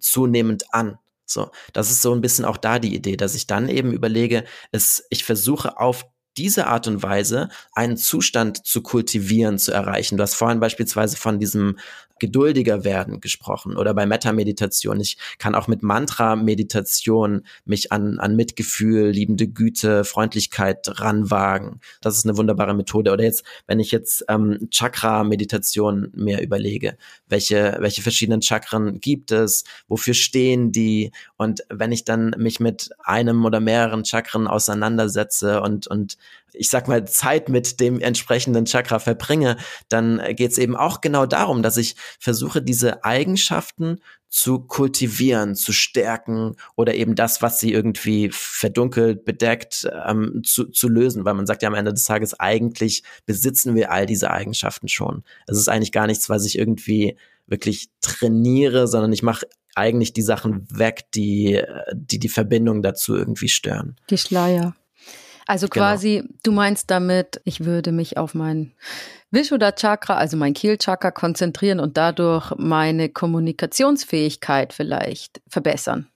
[0.00, 0.98] zunehmend an.
[1.26, 4.44] So, das ist so ein bisschen auch da die Idee, dass ich dann eben überlege,
[4.70, 6.06] es, ich versuche auf
[6.36, 10.16] diese Art und Weise einen Zustand zu kultivieren, zu erreichen.
[10.16, 11.76] Du hast vorhin beispielsweise von diesem
[12.18, 15.00] geduldiger werden gesprochen oder bei Metta-Meditation.
[15.00, 21.80] Ich kann auch mit Mantra-Meditation mich an, an Mitgefühl, liebende Güte, Freundlichkeit ranwagen.
[22.00, 23.12] Das ist eine wunderbare Methode.
[23.12, 26.96] Oder jetzt, wenn ich jetzt ähm, Chakra-Meditation mir überlege,
[27.28, 31.12] welche, welche verschiedenen Chakren gibt es, wofür stehen die?
[31.36, 36.16] Und wenn ich dann mich mit einem oder mehreren Chakren auseinandersetze und, und
[36.52, 39.56] ich sag mal, Zeit mit dem entsprechenden Chakra verbringe,
[39.88, 45.72] dann geht es eben auch genau darum, dass ich versuche, diese Eigenschaften zu kultivieren, zu
[45.72, 51.46] stärken oder eben das, was sie irgendwie verdunkelt, bedeckt, ähm, zu, zu lösen, weil man
[51.46, 55.22] sagt ja am Ende des Tages, eigentlich besitzen wir all diese Eigenschaften schon.
[55.46, 57.16] Es ist eigentlich gar nichts, was ich irgendwie
[57.46, 61.62] wirklich trainiere, sondern ich mache eigentlich die Sachen weg, die,
[61.92, 63.96] die die Verbindung dazu irgendwie stören.
[64.10, 64.74] Die Schleier.
[65.46, 65.86] Also genau.
[65.86, 66.38] quasi, genau.
[66.42, 68.72] du meinst damit, ich würde mich auf mein
[69.30, 76.08] Vishuddha Chakra, also mein Kehlchakra konzentrieren und dadurch meine Kommunikationsfähigkeit vielleicht verbessern.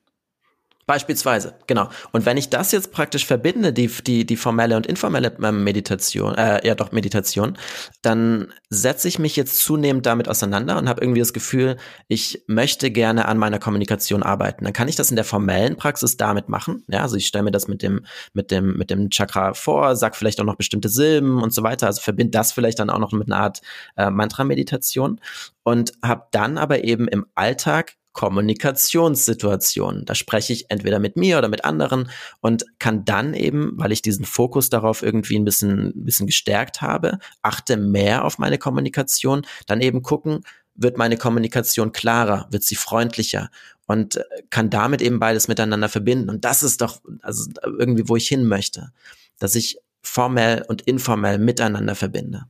[0.90, 1.88] Beispielsweise, genau.
[2.10, 6.34] Und wenn ich das jetzt praktisch verbinde, die, die, die formelle und informelle ähm, Meditation,
[6.34, 7.56] äh, ja doch Meditation,
[8.02, 11.76] dann setze ich mich jetzt zunehmend damit auseinander und habe irgendwie das Gefühl,
[12.08, 14.64] ich möchte gerne an meiner Kommunikation arbeiten.
[14.64, 16.82] Dann kann ich das in der formellen Praxis damit machen.
[16.88, 20.16] Ja, also ich stelle mir das mit dem, mit dem, mit dem Chakra vor, sag
[20.16, 21.86] vielleicht auch noch bestimmte Silben und so weiter.
[21.86, 23.60] Also verbinde das vielleicht dann auch noch mit einer Art
[23.96, 25.20] äh, Mantra-Meditation
[25.62, 30.04] und habe dann aber eben im Alltag Kommunikationssituationen.
[30.04, 34.02] Da spreche ich entweder mit mir oder mit anderen und kann dann eben, weil ich
[34.02, 39.46] diesen Fokus darauf irgendwie ein bisschen, ein bisschen gestärkt habe, achte mehr auf meine Kommunikation,
[39.66, 40.40] dann eben gucken,
[40.74, 43.50] wird meine Kommunikation klarer, wird sie freundlicher
[43.86, 46.30] und kann damit eben beides miteinander verbinden.
[46.30, 48.92] Und das ist doch also irgendwie, wo ich hin möchte,
[49.38, 52.46] dass ich formell und informell miteinander verbinde.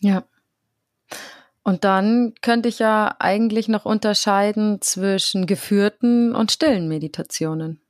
[0.00, 0.24] Ja.
[1.64, 7.80] Und dann könnte ich ja eigentlich noch unterscheiden zwischen geführten und stillen Meditationen.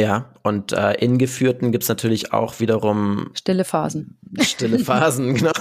[0.00, 4.18] Ja, und äh, in geführten gibt es natürlich auch wiederum stille Phasen.
[4.40, 5.52] Stille Phasen, genau.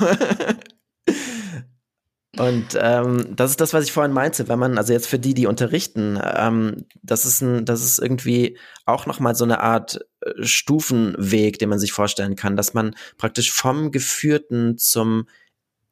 [2.38, 5.34] Und ähm, das ist das, was ich vorhin meinte, wenn man, also jetzt für die,
[5.34, 10.44] die unterrichten, ähm, das ist ein, das ist irgendwie auch nochmal so eine Art äh,
[10.44, 15.28] Stufenweg, den man sich vorstellen kann, dass man praktisch vom Geführten zum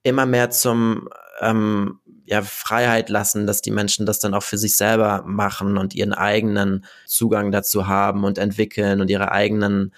[0.03, 4.75] immer mehr zum ähm, ja, Freiheit lassen, dass die Menschen das dann auch für sich
[4.75, 9.93] selber machen und ihren eigenen Zugang dazu haben und entwickeln und ihre eigenen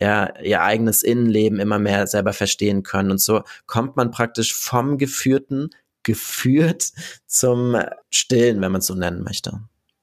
[0.00, 3.10] ja, ihr eigenes Innenleben immer mehr selber verstehen können.
[3.10, 5.70] Und so kommt man praktisch vom Geführten
[6.02, 6.92] geführt
[7.26, 7.76] zum
[8.10, 9.60] Stillen, wenn man es so nennen möchte.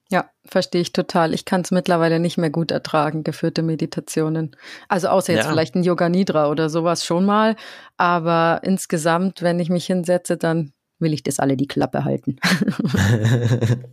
[0.10, 1.34] Ja, verstehe ich total.
[1.34, 4.56] Ich kann es mittlerweile nicht mehr gut ertragen, geführte Meditationen.
[4.88, 5.50] Also außer jetzt ja.
[5.50, 7.56] vielleicht ein Yoga Nidra oder sowas schon mal.
[7.98, 12.38] Aber insgesamt, wenn ich mich hinsetze, dann will ich das alle die Klappe halten.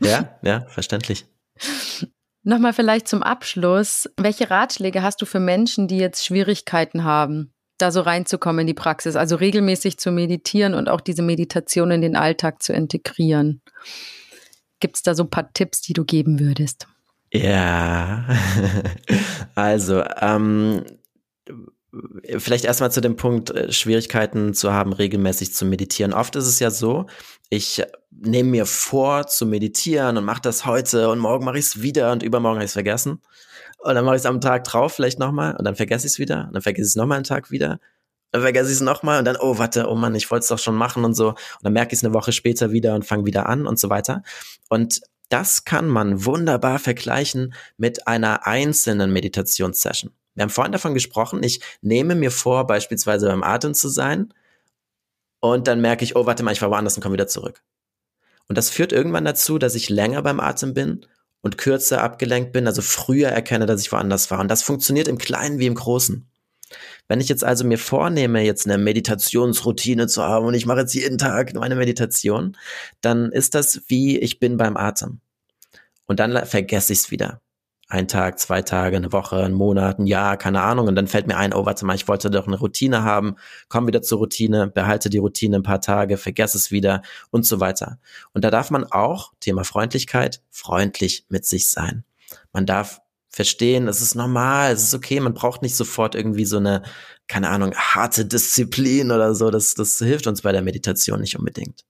[0.00, 1.26] ja, ja, verständlich.
[2.44, 4.08] Nochmal vielleicht zum Abschluss.
[4.16, 8.74] Welche Ratschläge hast du für Menschen, die jetzt Schwierigkeiten haben, da so reinzukommen in die
[8.74, 13.62] Praxis, also regelmäßig zu meditieren und auch diese Meditation in den Alltag zu integrieren?
[14.80, 16.88] Gibt es da so ein paar Tipps, die du geben würdest?
[17.32, 18.26] Ja,
[19.54, 20.84] also ähm,
[22.38, 26.12] vielleicht erstmal zu dem Punkt, äh, Schwierigkeiten zu haben, regelmäßig zu meditieren.
[26.12, 27.06] Oft ist es ja so,
[27.50, 31.82] ich nehme mir vor zu meditieren und mache das heute und morgen mache ich es
[31.82, 33.20] wieder und übermorgen habe ich es vergessen.
[33.78, 36.18] Und dann mache ich es am Tag drauf vielleicht nochmal und dann vergesse ich es
[36.18, 37.78] wieder und dann vergesse ich es nochmal einen Tag wieder.
[38.30, 40.58] Dann vergesse ich es nochmal und dann, oh, warte, oh Mann, ich wollte es doch
[40.58, 41.30] schon machen und so.
[41.30, 43.90] Und dann merke ich es eine Woche später wieder und fange wieder an und so
[43.90, 44.22] weiter.
[44.70, 50.12] Und das kann man wunderbar vergleichen mit einer einzelnen Meditationssession.
[50.34, 54.32] Wir haben vorhin davon gesprochen, ich nehme mir vor, beispielsweise beim Atem zu sein
[55.40, 57.62] und dann merke ich, oh, warte mal, ich war woanders und komme wieder zurück.
[58.48, 61.06] Und das führt irgendwann dazu, dass ich länger beim Atem bin
[61.42, 64.40] und kürzer abgelenkt bin, also früher erkenne, dass ich woanders war.
[64.40, 66.26] Und das funktioniert im Kleinen wie im Großen.
[67.08, 70.94] Wenn ich jetzt also mir vornehme, jetzt eine Meditationsroutine zu haben und ich mache jetzt
[70.94, 72.56] jeden Tag meine Meditation,
[73.02, 75.20] dann ist das wie ich bin beim Atem.
[76.06, 77.41] Und dann vergesse ich es wieder
[77.92, 80.88] ein Tag, zwei Tage, eine Woche, ein Monat, ein Jahr, keine Ahnung.
[80.88, 83.36] Und dann fällt mir ein, oh, warte mal, ich wollte doch eine Routine haben,
[83.68, 87.60] komm wieder zur Routine, behalte die Routine ein paar Tage, vergesse es wieder und so
[87.60, 87.98] weiter.
[88.32, 92.04] Und da darf man auch, Thema Freundlichkeit, freundlich mit sich sein.
[92.54, 96.56] Man darf verstehen, es ist normal, es ist okay, man braucht nicht sofort irgendwie so
[96.56, 96.84] eine,
[97.28, 99.50] keine Ahnung, harte Disziplin oder so.
[99.50, 101.84] Das, das hilft uns bei der Meditation nicht unbedingt.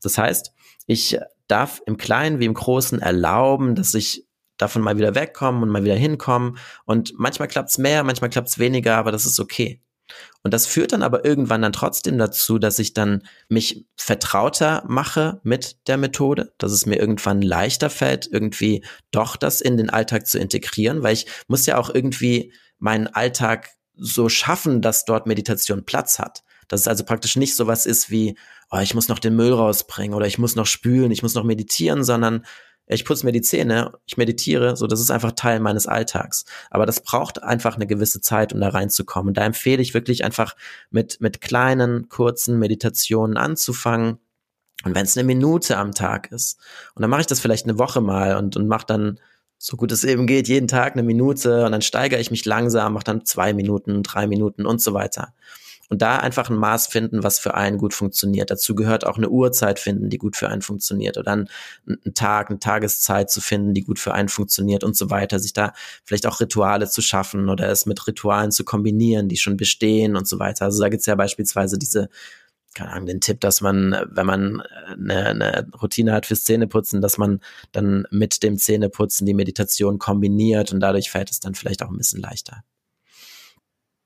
[0.00, 0.52] Das heißt,
[0.86, 1.18] ich
[1.48, 4.23] darf im Kleinen wie im Großen erlauben, dass ich
[4.56, 6.58] davon mal wieder wegkommen und mal wieder hinkommen.
[6.84, 9.80] Und manchmal klappt's mehr, manchmal klappt's weniger, aber das ist okay.
[10.42, 15.40] Und das führt dann aber irgendwann dann trotzdem dazu, dass ich dann mich vertrauter mache
[15.42, 20.26] mit der Methode, dass es mir irgendwann leichter fällt, irgendwie doch das in den Alltag
[20.26, 25.84] zu integrieren, weil ich muss ja auch irgendwie meinen Alltag so schaffen, dass dort Meditation
[25.84, 26.42] Platz hat.
[26.68, 28.36] Dass es also praktisch nicht so was ist wie,
[28.70, 31.44] oh, ich muss noch den Müll rausbringen oder ich muss noch spülen, ich muss noch
[31.44, 32.44] meditieren, sondern
[32.86, 36.44] ich putze mir die Zähne, ich meditiere, so das ist einfach Teil meines Alltags.
[36.70, 39.28] Aber das braucht einfach eine gewisse Zeit, um da reinzukommen.
[39.28, 40.54] Und da empfehle ich wirklich einfach
[40.90, 44.18] mit, mit kleinen, kurzen Meditationen anzufangen.
[44.84, 46.58] Und wenn es eine Minute am Tag ist,
[46.94, 49.18] und dann mache ich das vielleicht eine Woche mal und, und mache dann,
[49.56, 52.92] so gut es eben geht, jeden Tag eine Minute und dann steigere ich mich langsam,
[52.92, 55.32] mache dann zwei Minuten, drei Minuten und so weiter.
[55.90, 58.50] Und da einfach ein Maß finden, was für einen gut funktioniert.
[58.50, 61.18] Dazu gehört auch eine Uhrzeit finden, die gut für einen funktioniert.
[61.18, 61.48] Oder einen,
[61.86, 65.38] einen Tag, eine Tageszeit zu finden, die gut für einen funktioniert und so weiter.
[65.38, 65.72] Sich da
[66.04, 70.26] vielleicht auch Rituale zu schaffen oder es mit Ritualen zu kombinieren, die schon bestehen und
[70.26, 70.64] so weiter.
[70.64, 72.08] Also da gibt's ja beispielsweise diese
[72.74, 77.18] keine Ahnung, den Tipp, dass man, wenn man eine, eine Routine hat fürs Zähneputzen, dass
[77.18, 77.40] man
[77.72, 81.96] dann mit dem Zähneputzen die Meditation kombiniert und dadurch fällt es dann vielleicht auch ein
[81.96, 82.64] bisschen leichter.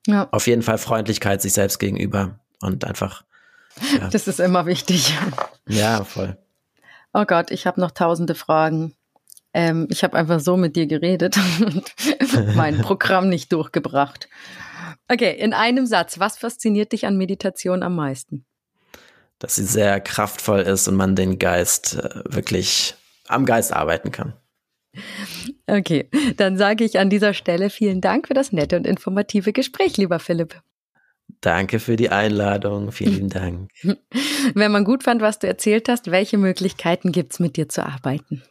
[0.08, 0.26] Ja.
[0.30, 3.24] Auf jeden Fall Freundlichkeit sich selbst gegenüber und einfach.
[3.94, 4.08] Ja.
[4.08, 5.14] Das ist immer wichtig.
[5.68, 6.38] Ja, voll.
[7.12, 8.94] Oh Gott, ich habe noch tausende Fragen.
[9.52, 14.30] Ähm, ich habe einfach so mit dir geredet und mein Programm nicht durchgebracht.
[15.08, 18.46] Okay, in einem Satz, was fasziniert dich an Meditation am meisten?
[19.38, 22.94] Dass sie sehr kraftvoll ist und man den Geist äh, wirklich
[23.26, 24.32] am Geist arbeiten kann.
[25.66, 29.96] Okay, dann sage ich an dieser Stelle vielen Dank für das nette und informative Gespräch,
[29.96, 30.60] lieber Philipp.
[31.40, 32.90] Danke für die Einladung.
[32.90, 33.70] Vielen Dank.
[34.54, 37.84] Wenn man gut fand, was du erzählt hast, welche Möglichkeiten gibt es, mit dir zu
[37.84, 38.42] arbeiten?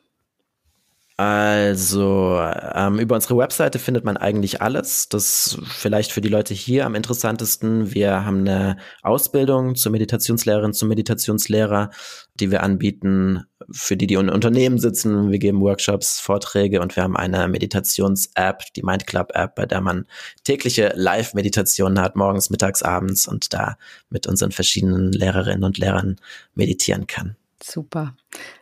[1.20, 2.40] Also
[2.76, 5.10] ähm, über unsere Webseite findet man eigentlich alles.
[5.10, 7.92] Das vielleicht für die Leute hier am interessantesten.
[7.92, 11.90] Wir haben eine Ausbildung zur Meditationslehrerin, zum Meditationslehrer,
[12.36, 15.32] die wir anbieten, für die, die in Unternehmen sitzen.
[15.32, 19.82] Wir geben Workshops, Vorträge und wir haben eine Meditations-App, die Mind Club App, bei der
[19.82, 20.06] man
[20.44, 23.80] tägliche Live-Meditationen hat, morgens, mittags, abends und da
[24.12, 26.18] mit unseren verschiedenen Lehrerinnen und Lehrern
[26.54, 27.38] meditieren kann.
[27.62, 28.16] Super.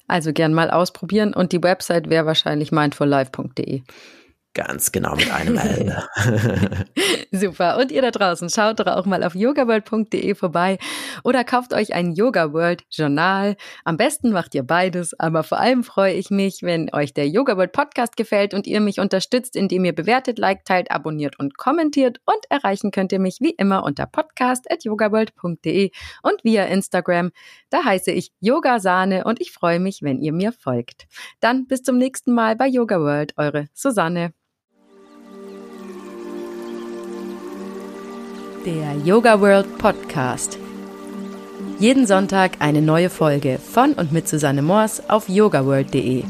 [0.08, 3.82] Also gern mal ausprobieren und die Website wäre wahrscheinlich mindfullife.de.
[4.56, 6.02] Ganz genau mit einem L.
[7.34, 7.78] Super.
[7.78, 10.78] Und ihr da draußen, schaut doch auch mal auf yogaworld.de vorbei
[11.26, 13.58] oder kauft euch ein Yoga World Journal.
[13.84, 17.58] Am besten macht ihr beides, aber vor allem freue ich mich, wenn euch der Yoga
[17.58, 22.22] World Podcast gefällt und ihr mich unterstützt, indem ihr bewertet, liked, teilt, abonniert und kommentiert.
[22.26, 25.92] Und erreichen könnt ihr mich wie immer unter podcast.yogaworld.de
[26.24, 27.32] und via Instagram.
[27.70, 31.08] Da heiße ich Yoga Sahne und ich freue mich, wenn ihr mir folgt.
[31.42, 34.32] Dann bis zum nächsten Mal bei Yoga World, eure Susanne.
[38.66, 40.58] Der Yoga World Podcast.
[41.78, 46.24] Jeden Sonntag eine neue Folge von und mit Susanne Moors auf yogaworld.de.